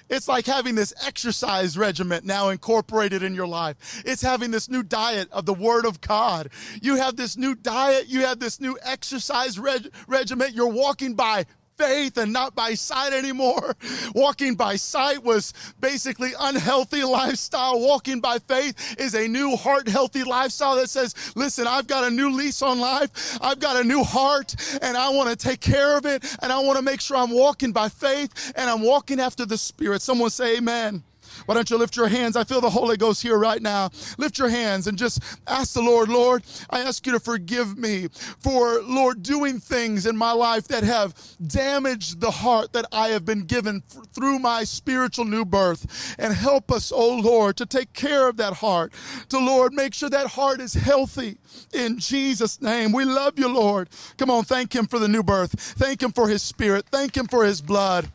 It's 0.10 0.28
like 0.28 0.46
having 0.46 0.76
this 0.76 0.94
exercise 1.06 1.78
regiment 1.78 2.26
now 2.26 2.50
incorporated 2.50 3.24
in 3.24 3.34
your 3.34 3.48
life. 3.48 4.04
It's 4.06 4.22
having 4.22 4.52
this 4.52 4.70
new 4.70 4.84
diet 4.84 5.30
of 5.32 5.46
the 5.46 5.54
Word 5.54 5.86
of 5.86 6.02
God. 6.02 6.50
You 6.82 6.96
have 6.98 7.16
this 7.16 7.38
new 7.38 7.56
diet, 7.56 8.08
you 8.08 8.22
have 8.22 8.40
this 8.40 8.60
new 8.60 8.78
exercise 8.84 9.58
reg- 9.58 9.92
regiment. 10.08 10.54
You're 10.54 10.68
walking 10.68 11.16
by 11.16 11.46
faith 11.78 12.18
and 12.18 12.32
not 12.34 12.56
by 12.56 12.74
sight 12.74 13.14
anymore. 13.14 13.76
Walking 14.14 14.56
by 14.56 14.76
sight 14.76 15.24
was 15.24 15.54
basically 15.80 16.32
unhealthy 16.40 17.04
lifestyle. 17.04 17.80
Walking 17.80 18.20
by 18.20 18.40
faith 18.40 18.96
is 19.00 19.14
a 19.14 19.28
new 19.28 19.56
heart 19.56 19.88
healthy 19.88 20.24
lifestyle 20.24 20.76
that 20.76 20.90
says, 20.90 21.16
listen, 21.36 21.68
I've 21.68 21.88
got 21.88 22.04
a 22.04 22.10
new 22.10 22.32
lease 22.32 22.62
on 22.62 22.80
life. 22.80 23.38
I've 23.42 23.60
got 23.60 23.76
a 23.80 23.84
new 23.84 24.04
heart 24.04 24.56
and 24.82 24.98
I 24.98 25.10
want 25.10 25.30
to 25.30 25.36
take 25.36 25.60
care 25.60 25.98
of 25.98 26.06
it. 26.06 26.24
And 26.42 26.52
I 26.52 26.60
want 26.60 26.78
to 26.78 26.84
make 26.84 27.02
sure 27.02 27.18
I'm 27.18 27.32
walking 27.32 27.72
by 27.72 27.90
faith 27.90 28.54
and 28.56 28.70
I'm 28.70 28.82
walking 28.82 29.20
after 29.20 29.46
the 29.46 29.58
Spirit. 29.58 30.02
Someone 30.02 30.30
say 30.30 30.58
amen. 30.58 31.04
Why 31.46 31.56
don't 31.56 31.70
you 31.70 31.78
lift 31.78 31.96
your 31.96 32.08
hands? 32.08 32.36
I 32.36 32.44
feel 32.44 32.62
the 32.62 32.70
Holy 32.70 32.98
Ghost 32.98 33.22
here 33.22 33.38
right 33.38 33.62
now. 33.62 33.90
Lift 34.18 34.38
your 34.38 34.50
hands 34.50 34.88
and 34.88 34.98
just 34.98 35.22
ask 35.48 35.74
the 35.74 35.82
Lord, 35.82 36.10
Lord, 36.10 36.44
I 36.70 36.80
ask 36.80 37.06
you 37.06 37.14
to 37.14 37.20
forgive 37.20 37.78
me 37.78 38.08
for, 38.40 38.82
Lord, 38.82 39.24
doing 39.24 39.60
things 39.60 40.06
in 40.06 40.18
my 40.18 40.32
life 40.32 40.68
that 40.70 40.84
have 40.84 41.14
damaged 41.46 42.22
the 42.22 42.32
heart 42.32 42.74
that 42.74 42.86
I 42.92 43.10
have 43.10 43.26
been 43.26 43.42
given 43.42 43.84
f- 43.96 44.06
through 44.14 44.40
my 44.40 44.64
spiritual 44.64 45.26
new 45.26 45.46
birth. 45.46 46.16
And 46.20 46.34
help 46.34 46.72
us, 46.72 46.92
oh 46.94 47.18
Lord, 47.18 47.58
to 47.58 47.66
take 47.66 47.94
care 47.94 48.28
of 48.28 48.38
that 48.38 48.54
heart. 48.54 48.94
To, 49.30 49.40
Lord, 49.40 49.74
make 49.74 49.94
sure 49.94 50.10
that 50.10 50.28
heart 50.28 50.62
is 50.62 50.74
healthy 50.74 51.38
in 51.74 52.00
Jesus' 52.00 52.62
name. 52.62 52.92
We 52.92 53.06
love 53.06 53.38
you, 53.38 53.48
Lord. 53.48 53.90
Come 54.18 54.30
on, 54.32 54.44
thank 54.44 54.74
Him 54.74 54.88
for 54.88 55.00
the 55.00 55.08
new 55.08 55.24
birth. 55.24 55.52
Thank 55.52 56.02
Him 56.02 56.12
for 56.12 56.28
His 56.28 56.44
Spirit. 56.44 56.86
Thank 56.92 57.18
Him 57.18 57.28
for 57.28 57.44
His 57.44 57.62
blood. 57.62 58.12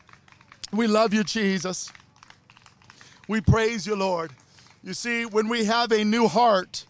We 0.71 0.87
love 0.87 1.13
you, 1.13 1.23
Jesus. 1.23 1.91
We 3.29 3.41
praise 3.41 3.85
you, 3.85 3.95
Lord. 3.95 4.31
You 4.83 4.95
see, 4.95 5.23
when 5.23 5.49
we 5.49 5.65
have 5.65 5.91
a 5.91 6.03
new 6.03 6.27
heart, 6.27 6.87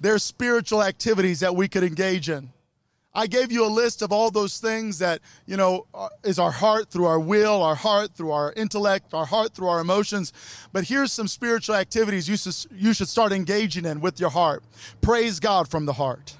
there's 0.00 0.22
spiritual 0.22 0.80
activities 0.80 1.40
that 1.40 1.56
we 1.56 1.66
could 1.66 1.82
engage 1.82 2.28
in. 2.28 2.50
I 3.12 3.26
gave 3.26 3.50
you 3.50 3.66
a 3.66 3.66
list 3.66 4.00
of 4.00 4.12
all 4.12 4.30
those 4.30 4.58
things 4.58 5.00
that, 5.00 5.22
you 5.44 5.56
know, 5.56 5.88
is 6.22 6.38
our 6.38 6.52
heart 6.52 6.88
through 6.88 7.06
our 7.06 7.18
will, 7.18 7.64
our 7.64 7.74
heart 7.74 8.14
through 8.14 8.30
our 8.30 8.52
intellect, 8.52 9.12
our 9.12 9.26
heart 9.26 9.54
through 9.54 9.66
our 9.66 9.80
emotions. 9.80 10.32
But 10.72 10.84
here's 10.84 11.10
some 11.10 11.26
spiritual 11.26 11.74
activities 11.74 12.28
you 12.28 12.36
should, 12.36 12.54
you 12.70 12.92
should 12.92 13.08
start 13.08 13.32
engaging 13.32 13.86
in 13.86 14.00
with 14.00 14.20
your 14.20 14.30
heart. 14.30 14.62
Praise 15.00 15.40
God 15.40 15.66
from 15.66 15.84
the 15.84 15.94
heart. 15.94 16.36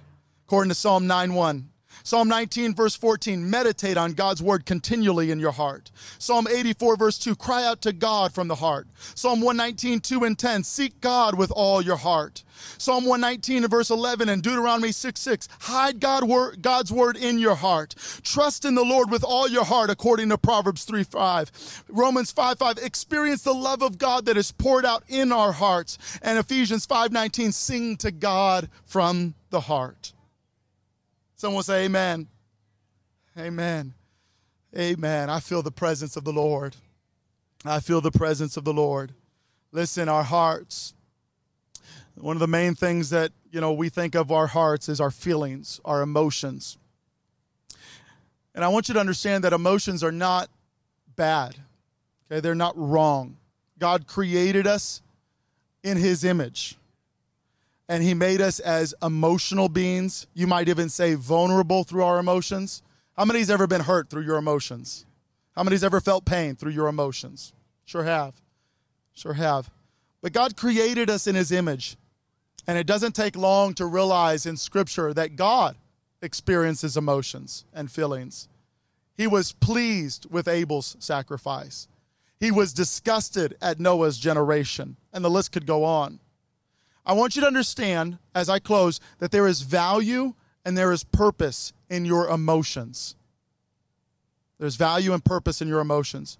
According 0.47 0.69
to 0.69 0.77
Psalm 0.77 1.09
9 1.09 1.35
1. 1.35 1.69
Psalm 2.07 2.29
19, 2.29 2.73
verse 2.73 2.95
14, 2.95 3.51
meditate 3.51 3.97
on 3.97 4.13
God's 4.13 4.41
word 4.41 4.65
continually 4.65 5.33
in 5.33 5.41
your 5.41 5.51
heart. 5.51 5.91
Psalm 6.21 6.47
84, 6.47 6.97
verse 6.97 7.19
2, 7.19 7.35
cry 7.35 7.65
out 7.65 7.81
to 7.81 7.93
God 7.93 8.33
from 8.33 8.47
the 8.47 8.55
heart. 8.55 8.87
Psalm 9.17 9.41
119, 9.41 9.99
2 9.99 10.23
and 10.23 10.39
10, 10.39 10.63
seek 10.63 11.01
God 11.01 11.37
with 11.37 11.51
all 11.51 11.83
your 11.83 11.97
heart. 11.97 12.45
Psalm 12.79 13.07
119 13.07 13.65
and 13.65 13.71
verse 13.73 13.91
11 13.91 14.29
and 14.29 14.41
Deuteronomy 14.41 14.93
6, 14.93 15.21
6, 15.21 15.49
hide 15.63 15.99
God 15.99 16.23
word, 16.23 16.63
God's 16.63 16.93
word 16.93 17.17
in 17.17 17.41
your 17.41 17.57
heart. 17.57 17.97
Trust 18.23 18.65
in 18.65 18.77
the 18.77 18.85
Lord 18.85 19.11
with 19.11 19.25
all 19.25 19.49
your 19.49 19.65
heart, 19.65 19.91
according 19.91 20.29
to 20.29 20.39
Proverbs 20.39 20.85
3, 20.85 21.03
5. 21.03 21.83
Romans 21.89 22.31
5, 22.31 22.57
5, 22.57 22.79
experience 22.79 23.43
the 23.43 23.53
love 23.53 23.83
of 23.83 23.99
God 23.99 24.27
that 24.27 24.37
is 24.37 24.53
poured 24.53 24.87
out 24.87 25.03
in 25.09 25.33
our 25.33 25.51
hearts. 25.51 25.99
And 26.23 26.39
Ephesians 26.39 26.87
5, 26.87 27.11
19, 27.11 27.51
sing 27.51 27.97
to 27.97 28.13
God 28.13 28.69
from 28.85 29.35
the 29.51 29.63
heart. 29.63 30.13
Someone 31.37 31.63
say 31.63 31.85
amen. 31.85 32.29
Amen. 33.39 33.93
Amen. 34.77 35.29
I 35.29 35.41
feel 35.41 35.63
the 35.63 35.71
presence 35.71 36.17
of 36.17 36.25
the 36.25 36.33
Lord. 36.33 36.75
I 37.63 37.81
feel 37.81 38.01
the 38.01 38.11
presence 38.11 38.57
of 38.57 38.65
the 38.65 38.73
Lord. 38.73 39.13
Listen, 39.71 40.09
our 40.09 40.23
hearts. 40.23 40.95
One 42.15 42.37
of 42.37 42.41
the 42.41 42.47
main 42.47 42.75
things 42.75 43.11
that, 43.11 43.33
you 43.51 43.61
know, 43.61 43.75
we 43.75 43.91
think 43.91 44.15
of 44.15 44.33
our 44.33 44.47
hearts 44.47 44.89
is 44.89 44.99
our 44.99 45.11
feelings, 45.11 45.79
our 45.85 46.01
emotions. 46.01 46.79
And 48.55 48.65
I 48.65 48.69
want 48.69 48.89
you 48.89 48.95
to 48.95 49.01
understand 49.01 49.45
that 49.45 49.53
emotions 49.53 50.03
are 50.03 50.13
not 50.13 50.49
bad. 51.17 51.57
Okay? 52.31 52.41
They're 52.41 52.55
not 52.55 52.73
wrong. 52.79 53.37
God 53.79 54.07
created 54.07 54.67
us 54.67 55.03
in 55.83 55.99
his 55.99 56.25
image 56.25 56.79
and 57.89 58.03
he 58.03 58.15
made 58.15 58.41
us 58.41 58.59
as 58.61 58.95
emotional 59.03 59.69
beings. 59.69 60.27
You 60.35 60.47
might 60.47 60.69
even 60.69 60.89
say 60.89 61.15
vulnerable 61.15 61.85
through 61.85 62.03
our 62.03 62.19
emotions. 62.19 62.83
How 63.17 63.25
many's 63.25 63.51
ever 63.51 63.67
been 63.67 63.83
hurt 63.83 64.11
through 64.11 64.23
your 64.23 64.37
emotions? 64.37 65.07
How 65.55 65.63
many's 65.63 65.85
ever 65.85 66.01
felt 66.01 66.25
pain 66.25 66.57
through 66.57 66.73
your 66.73 66.89
emotions? 66.89 67.53
Sure 67.85 68.05
have. 68.05 68.35
Sure 69.15 69.35
have. 69.35 69.71
But 70.21 70.33
God 70.33 70.57
created 70.57 71.09
us 71.09 71.27
in 71.27 71.35
his 71.35 71.53
image. 71.53 71.97
And 72.67 72.77
it 72.77 72.87
doesn't 72.87 73.15
take 73.15 73.37
long 73.37 73.75
to 73.75 73.87
realize 73.87 74.45
in 74.45 74.57
scripture 74.57 75.15
that 75.15 75.37
God 75.37 75.77
experiences 76.21 76.97
emotions 76.97 77.65
and 77.73 77.91
feelings. 77.91 78.49
He 79.17 79.27
was 79.27 79.53
pleased 79.53 80.27
with 80.31 80.49
Abel's 80.49 80.97
sacrifice. 80.99 81.87
He 82.41 82.51
was 82.51 82.73
disgusted 82.73 83.57
at 83.63 83.81
Noah's 83.81 84.19
generation. 84.19 84.97
And 85.13 85.25
the 85.25 85.31
list 85.31 85.53
could 85.53 85.65
go 85.65 85.85
on. 85.85 86.19
I 87.07 87.13
want 87.13 87.37
you 87.37 87.43
to 87.43 87.47
understand 87.47 88.19
as 88.35 88.49
I 88.49 88.59
close 88.59 89.01
that 89.21 89.31
there 89.31 89.47
is 89.47 89.63
value 89.63 90.35
and 90.65 90.77
there 90.77 90.91
is 90.91 91.05
purpose 91.05 91.73
in 91.89 92.05
your 92.05 92.29
emotions. 92.29 93.15
There's 94.59 94.75
value 94.75 95.13
and 95.13 95.25
purpose 95.25 95.63
in 95.63 95.69
your 95.69 95.79
emotions. 95.79 96.37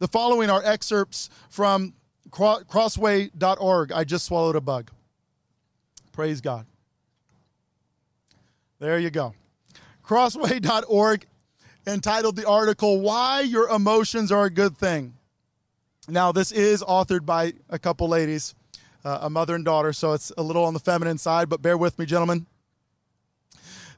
The 0.00 0.08
following 0.08 0.50
are 0.50 0.62
excerpts 0.62 1.30
from 1.48 1.94
crossway.org. 2.30 3.92
I 3.92 4.04
just 4.04 4.26
swallowed 4.26 4.56
a 4.56 4.60
bug. 4.60 4.90
Praise 6.12 6.42
God. 6.42 6.66
There 8.80 8.98
you 8.98 9.10
go. 9.10 9.34
Crossway.org 10.04 11.26
entitled 11.86 12.36
the 12.36 12.46
article, 12.46 13.00
Why 13.00 13.40
Your 13.40 13.68
Emotions 13.68 14.30
Are 14.30 14.44
a 14.44 14.50
Good 14.50 14.76
Thing. 14.76 15.14
Now, 16.08 16.32
this 16.32 16.52
is 16.52 16.82
authored 16.82 17.24
by 17.24 17.54
a 17.70 17.78
couple 17.78 18.08
ladies 18.08 18.54
uh, 19.04 19.18
a 19.22 19.30
mother 19.30 19.54
and 19.54 19.64
daughter, 19.64 19.92
so 19.92 20.12
it's 20.12 20.32
a 20.36 20.42
little 20.42 20.64
on 20.64 20.74
the 20.74 20.80
feminine 20.80 21.18
side, 21.18 21.48
but 21.48 21.62
bear 21.62 21.76
with 21.76 21.98
me, 21.98 22.06
gentlemen. 22.06 22.46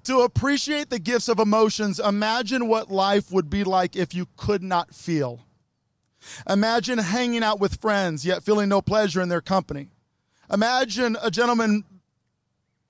To 0.04 0.20
appreciate 0.20 0.90
the 0.90 0.98
gifts 0.98 1.28
of 1.28 1.38
emotions, 1.38 1.98
imagine 1.98 2.68
what 2.68 2.90
life 2.90 3.32
would 3.32 3.48
be 3.48 3.64
like 3.64 3.96
if 3.96 4.14
you 4.14 4.28
could 4.36 4.62
not 4.62 4.94
feel. 4.94 5.40
Imagine 6.48 6.98
hanging 6.98 7.42
out 7.42 7.60
with 7.60 7.80
friends, 7.80 8.24
yet 8.24 8.42
feeling 8.42 8.68
no 8.68 8.82
pleasure 8.82 9.20
in 9.20 9.28
their 9.28 9.40
company. 9.40 9.88
Imagine 10.52 11.16
a 11.22 11.30
gentleman 11.30 11.84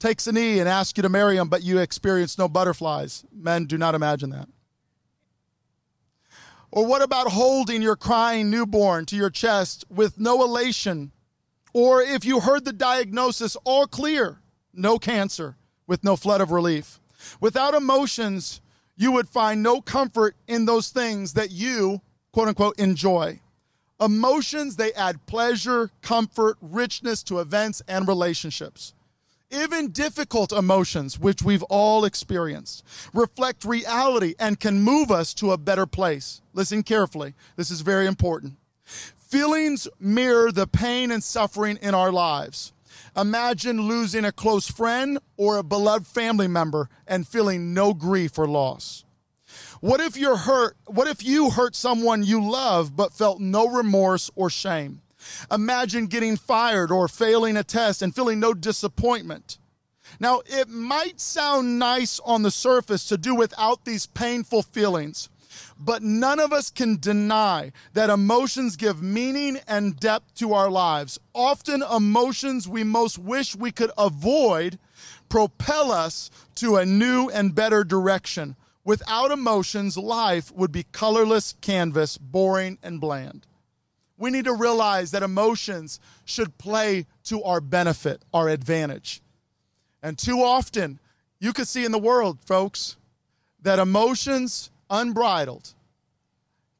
takes 0.00 0.26
a 0.26 0.32
knee 0.32 0.58
and 0.58 0.68
asks 0.68 0.96
you 0.96 1.02
to 1.02 1.08
marry 1.08 1.36
him, 1.36 1.48
but 1.48 1.62
you 1.62 1.78
experience 1.78 2.36
no 2.36 2.48
butterflies. 2.48 3.24
Men 3.32 3.66
do 3.66 3.78
not 3.78 3.94
imagine 3.94 4.30
that. 4.30 4.48
Or 6.70 6.84
what 6.84 7.02
about 7.02 7.28
holding 7.28 7.80
your 7.80 7.94
crying 7.94 8.50
newborn 8.50 9.06
to 9.06 9.16
your 9.16 9.30
chest 9.30 9.84
with 9.88 10.18
no 10.18 10.42
elation 10.42 11.12
or 11.74 12.00
if 12.00 12.24
you 12.24 12.40
heard 12.40 12.64
the 12.64 12.72
diagnosis, 12.72 13.56
all 13.64 13.86
clear, 13.86 14.38
no 14.72 14.98
cancer, 14.98 15.56
with 15.86 16.02
no 16.02 16.16
flood 16.16 16.40
of 16.40 16.50
relief. 16.50 17.00
Without 17.40 17.74
emotions, 17.74 18.62
you 18.96 19.12
would 19.12 19.28
find 19.28 19.62
no 19.62 19.80
comfort 19.80 20.36
in 20.46 20.64
those 20.64 20.88
things 20.88 21.34
that 21.34 21.50
you, 21.50 22.00
quote 22.32 22.48
unquote, 22.48 22.78
enjoy. 22.78 23.40
Emotions, 24.00 24.76
they 24.76 24.92
add 24.92 25.26
pleasure, 25.26 25.90
comfort, 26.00 26.56
richness 26.60 27.22
to 27.24 27.40
events 27.40 27.82
and 27.88 28.08
relationships. 28.08 28.94
Even 29.50 29.90
difficult 29.90 30.52
emotions, 30.52 31.18
which 31.18 31.42
we've 31.42 31.62
all 31.64 32.04
experienced, 32.04 32.84
reflect 33.12 33.64
reality 33.64 34.34
and 34.38 34.58
can 34.58 34.80
move 34.80 35.10
us 35.10 35.32
to 35.34 35.52
a 35.52 35.58
better 35.58 35.86
place. 35.86 36.40
Listen 36.52 36.82
carefully. 36.82 37.34
This 37.56 37.70
is 37.70 37.80
very 37.80 38.06
important. 38.06 38.54
Feelings 39.34 39.88
mirror 39.98 40.52
the 40.52 40.68
pain 40.68 41.10
and 41.10 41.20
suffering 41.20 41.76
in 41.82 41.92
our 41.92 42.12
lives. 42.12 42.72
Imagine 43.16 43.80
losing 43.80 44.24
a 44.24 44.30
close 44.30 44.70
friend 44.70 45.18
or 45.36 45.56
a 45.56 45.64
beloved 45.64 46.06
family 46.06 46.46
member 46.46 46.88
and 47.04 47.26
feeling 47.26 47.74
no 47.74 47.94
grief 47.94 48.38
or 48.38 48.46
loss. 48.46 49.04
What 49.80 49.98
if 49.98 50.16
you're 50.16 50.36
hurt? 50.36 50.76
What 50.86 51.08
if 51.08 51.24
you 51.24 51.50
hurt 51.50 51.74
someone 51.74 52.22
you 52.22 52.48
love 52.48 52.94
but 52.94 53.12
felt 53.12 53.40
no 53.40 53.66
remorse 53.66 54.30
or 54.36 54.50
shame? 54.50 55.02
Imagine 55.50 56.06
getting 56.06 56.36
fired 56.36 56.92
or 56.92 57.08
failing 57.08 57.56
a 57.56 57.64
test 57.64 58.02
and 58.02 58.14
feeling 58.14 58.38
no 58.38 58.54
disappointment. 58.54 59.58
Now, 60.20 60.42
it 60.46 60.68
might 60.68 61.20
sound 61.20 61.80
nice 61.80 62.20
on 62.20 62.42
the 62.42 62.52
surface 62.52 63.04
to 63.06 63.18
do 63.18 63.34
without 63.34 63.84
these 63.84 64.06
painful 64.06 64.62
feelings, 64.62 65.28
but 65.78 66.02
none 66.02 66.40
of 66.40 66.52
us 66.52 66.70
can 66.70 66.98
deny 66.98 67.72
that 67.92 68.10
emotions 68.10 68.76
give 68.76 69.02
meaning 69.02 69.58
and 69.66 69.98
depth 69.98 70.34
to 70.36 70.52
our 70.52 70.70
lives. 70.70 71.18
Often, 71.34 71.82
emotions 71.82 72.68
we 72.68 72.84
most 72.84 73.18
wish 73.18 73.56
we 73.56 73.70
could 73.70 73.90
avoid 73.98 74.78
propel 75.28 75.90
us 75.90 76.30
to 76.56 76.76
a 76.76 76.86
new 76.86 77.28
and 77.28 77.54
better 77.54 77.82
direction. 77.84 78.56
Without 78.84 79.30
emotions, 79.30 79.96
life 79.96 80.52
would 80.52 80.70
be 80.70 80.84
colorless 80.92 81.54
canvas, 81.60 82.18
boring 82.18 82.78
and 82.82 83.00
bland. 83.00 83.46
we 84.16 84.30
need 84.30 84.44
to 84.44 84.54
realize 84.54 85.10
that 85.10 85.22
emotions 85.22 85.98
should 86.24 86.56
play 86.56 87.06
to 87.24 87.42
our 87.42 87.60
benefit, 87.60 88.22
our 88.32 88.48
advantage. 88.48 89.20
And 90.02 90.16
too 90.16 90.38
often, 90.42 91.00
you 91.40 91.52
can 91.52 91.64
see 91.64 91.84
in 91.84 91.92
the 91.92 91.98
world, 91.98 92.38
folks, 92.44 92.96
that 93.62 93.78
emotions 93.78 94.70
unbridled 95.00 95.74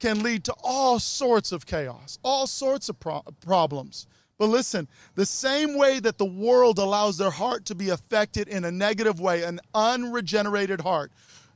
can 0.01 0.23
lead 0.23 0.45
to 0.45 0.55
all 0.63 0.99
sorts 0.99 1.53
of 1.53 1.67
chaos, 1.67 2.19
all 2.23 2.47
sorts 2.47 2.89
of 2.89 3.01
pro- 3.01 3.23
problems. 3.41 4.07
But 4.39 4.47
listen, 4.47 4.89
the 5.15 5.27
same 5.27 5.79
way 5.79 6.01
that 6.01 6.19
the 6.19 6.25
world 6.25 6.79
allows 6.79 7.17
their 7.17 7.31
heart 7.31 7.65
to 7.67 7.75
be 7.75 7.91
affected 7.91 8.49
in 8.49 8.65
a 8.65 8.71
negative 8.71 9.21
way, 9.21 9.45
an 9.45 9.61
unregenerated 9.75 10.81
heart, 10.81 11.13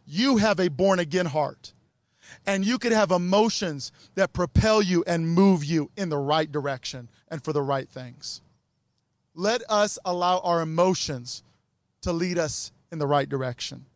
you 0.06 0.38
have 0.38 0.60
a 0.60 0.68
born 0.68 0.98
again 0.98 1.26
heart. 1.26 1.72
And 2.46 2.64
you 2.64 2.78
could 2.78 2.92
have 2.92 3.10
emotions 3.10 3.90
that 4.14 4.32
propel 4.32 4.80
you 4.80 5.02
and 5.06 5.28
move 5.28 5.64
you 5.64 5.90
in 5.96 6.08
the 6.08 6.18
right 6.18 6.50
direction 6.50 7.08
and 7.28 7.42
for 7.42 7.52
the 7.52 7.62
right 7.62 7.88
things. 7.88 8.42
Let 9.34 9.62
us 9.68 9.98
allow 10.04 10.38
our 10.38 10.62
emotions 10.62 11.42
to 12.02 12.12
lead 12.12 12.38
us 12.38 12.72
in 12.92 12.98
the 12.98 13.06
right 13.06 13.28
direction. 13.28 13.86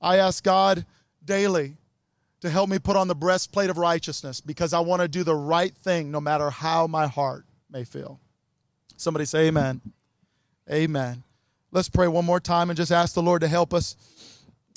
I 0.00 0.18
ask 0.18 0.44
God 0.44 0.86
daily 1.24 1.76
to 2.40 2.50
help 2.50 2.68
me 2.68 2.78
put 2.78 2.96
on 2.96 3.08
the 3.08 3.14
breastplate 3.14 3.70
of 3.70 3.78
righteousness 3.78 4.40
because 4.40 4.72
I 4.72 4.80
want 4.80 5.02
to 5.02 5.08
do 5.08 5.24
the 5.24 5.34
right 5.34 5.74
thing 5.74 6.10
no 6.10 6.20
matter 6.20 6.50
how 6.50 6.86
my 6.86 7.06
heart 7.06 7.44
may 7.70 7.84
feel. 7.84 8.20
Somebody 8.96 9.24
say 9.24 9.48
amen. 9.48 9.80
Amen. 10.70 11.22
Let's 11.70 11.88
pray 11.88 12.08
one 12.08 12.24
more 12.24 12.40
time 12.40 12.70
and 12.70 12.76
just 12.76 12.92
ask 12.92 13.14
the 13.14 13.22
Lord 13.22 13.40
to 13.42 13.48
help 13.48 13.74
us. 13.74 13.96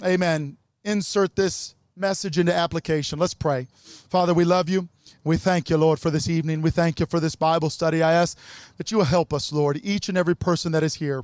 Amen. 0.03 0.57
Insert 0.83 1.35
this 1.35 1.75
message 1.95 2.37
into 2.37 2.53
application. 2.53 3.19
Let's 3.19 3.33
pray. 3.33 3.67
Father, 4.09 4.33
we 4.33 4.43
love 4.43 4.69
you. 4.69 4.89
We 5.23 5.37
thank 5.37 5.69
you, 5.69 5.77
Lord, 5.77 5.99
for 5.99 6.09
this 6.09 6.27
evening. 6.27 6.61
We 6.61 6.71
thank 6.71 6.99
you 6.99 7.05
for 7.05 7.19
this 7.19 7.35
Bible 7.35 7.69
study. 7.69 8.01
I 8.01 8.13
ask 8.13 8.37
that 8.77 8.91
you 8.91 8.97
will 8.97 9.05
help 9.05 9.33
us, 9.33 9.53
Lord, 9.53 9.79
each 9.83 10.09
and 10.09 10.17
every 10.17 10.35
person 10.35 10.71
that 10.71 10.83
is 10.83 10.95
here 10.95 11.23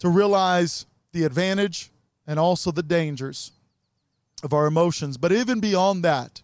to 0.00 0.08
realize 0.08 0.84
the 1.12 1.24
advantage 1.24 1.90
and 2.26 2.38
also 2.38 2.70
the 2.70 2.82
dangers 2.82 3.52
of 4.42 4.52
our 4.52 4.66
emotions. 4.66 5.16
But 5.16 5.32
even 5.32 5.60
beyond 5.60 6.04
that, 6.04 6.42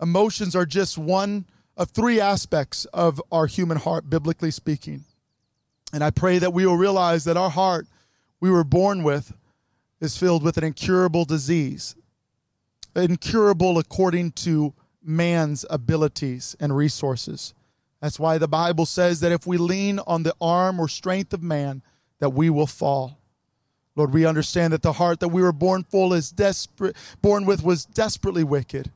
emotions 0.00 0.54
are 0.56 0.66
just 0.66 0.98
one 0.98 1.46
of 1.76 1.90
three 1.90 2.20
aspects 2.20 2.84
of 2.86 3.22
our 3.30 3.46
human 3.46 3.78
heart, 3.78 4.10
biblically 4.10 4.50
speaking. 4.50 5.04
And 5.92 6.02
I 6.02 6.10
pray 6.10 6.38
that 6.38 6.52
we 6.52 6.66
will 6.66 6.76
realize 6.76 7.24
that 7.24 7.36
our 7.36 7.50
heart 7.50 7.86
we 8.40 8.50
were 8.50 8.64
born 8.64 9.02
with 9.02 9.32
is 10.00 10.16
filled 10.16 10.42
with 10.42 10.58
an 10.58 10.64
incurable 10.64 11.24
disease, 11.24 11.96
incurable 12.94 13.78
according 13.78 14.32
to 14.32 14.74
man's 15.02 15.64
abilities 15.70 16.56
and 16.60 16.76
resources. 16.76 17.54
That's 18.00 18.18
why 18.18 18.38
the 18.38 18.48
Bible 18.48 18.86
says 18.86 19.20
that 19.20 19.32
if 19.32 19.46
we 19.46 19.56
lean 19.56 19.98
on 20.00 20.22
the 20.22 20.34
arm 20.40 20.78
or 20.78 20.88
strength 20.88 21.32
of 21.32 21.42
man, 21.42 21.82
that 22.20 22.30
we 22.30 22.50
will 22.50 22.66
fall. 22.66 23.17
Lord, 23.98 24.14
we 24.14 24.24
understand 24.24 24.72
that 24.72 24.82
the 24.82 24.92
heart 24.92 25.18
that 25.18 25.28
we 25.28 25.42
were 25.42 25.50
born 25.50 25.82
full 25.82 26.14
is 26.14 26.30
desperate, 26.30 26.94
born 27.20 27.44
with 27.44 27.64
was 27.64 27.84
desperately 27.84 28.44
wicked. 28.44 28.92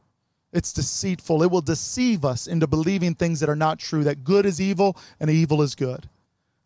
It's 0.53 0.73
deceitful. 0.73 1.43
It 1.43 1.51
will 1.51 1.61
deceive 1.61 2.25
us 2.25 2.47
into 2.47 2.69
believing 2.69 3.17
things 3.17 3.41
that 3.41 3.49
are 3.49 3.57
not 3.57 3.81
true, 3.81 4.05
that 4.05 4.23
good 4.23 4.47
is 4.47 4.61
evil 4.61 4.97
and 5.19 5.29
evil 5.29 5.61
is 5.61 5.75
good. 5.75 6.09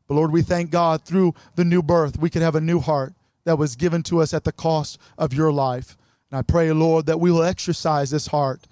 But 0.07 0.17
Lord, 0.17 0.33
we 0.33 0.43
thank 0.43 0.71
God 0.71 1.03
through 1.03 1.35
the 1.55 1.65
new 1.65 1.83
birth, 1.83 2.19
we 2.19 2.29
could 2.29 2.43
have 2.43 2.55
a 2.55 2.61
new 2.61 2.79
heart 2.79 3.15
that 3.45 3.57
was 3.57 3.75
given 3.75 4.03
to 4.03 4.21
us 4.21 4.35
at 4.35 4.45
the 4.45 4.53
cost 4.53 4.99
of 5.17 5.33
your 5.33 5.51
life. 5.51 5.97
And 6.31 6.37
I 6.37 6.43
pray, 6.43 6.71
Lord, 6.73 7.07
that 7.07 7.19
we 7.19 7.33
will 7.33 7.43
exercise 7.43 8.11
this 8.11 8.27
heart, 8.27 8.67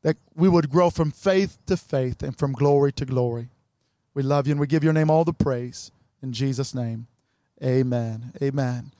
that 0.00 0.16
we 0.34 0.48
would 0.48 0.70
grow 0.70 0.88
from 0.88 1.10
faith 1.10 1.58
to 1.66 1.76
faith 1.76 2.22
and 2.22 2.34
from 2.38 2.52
glory 2.52 2.92
to 2.92 3.04
glory. 3.04 3.50
We 4.14 4.22
love 4.22 4.46
you 4.46 4.52
and 4.52 4.60
we 4.60 4.66
give 4.66 4.84
your 4.84 4.94
name 4.94 5.10
all 5.10 5.24
the 5.24 5.34
praise. 5.34 5.92
In 6.22 6.32
Jesus' 6.32 6.74
name. 6.74 7.08
Amen. 7.62 8.32
Amen. 8.42 8.92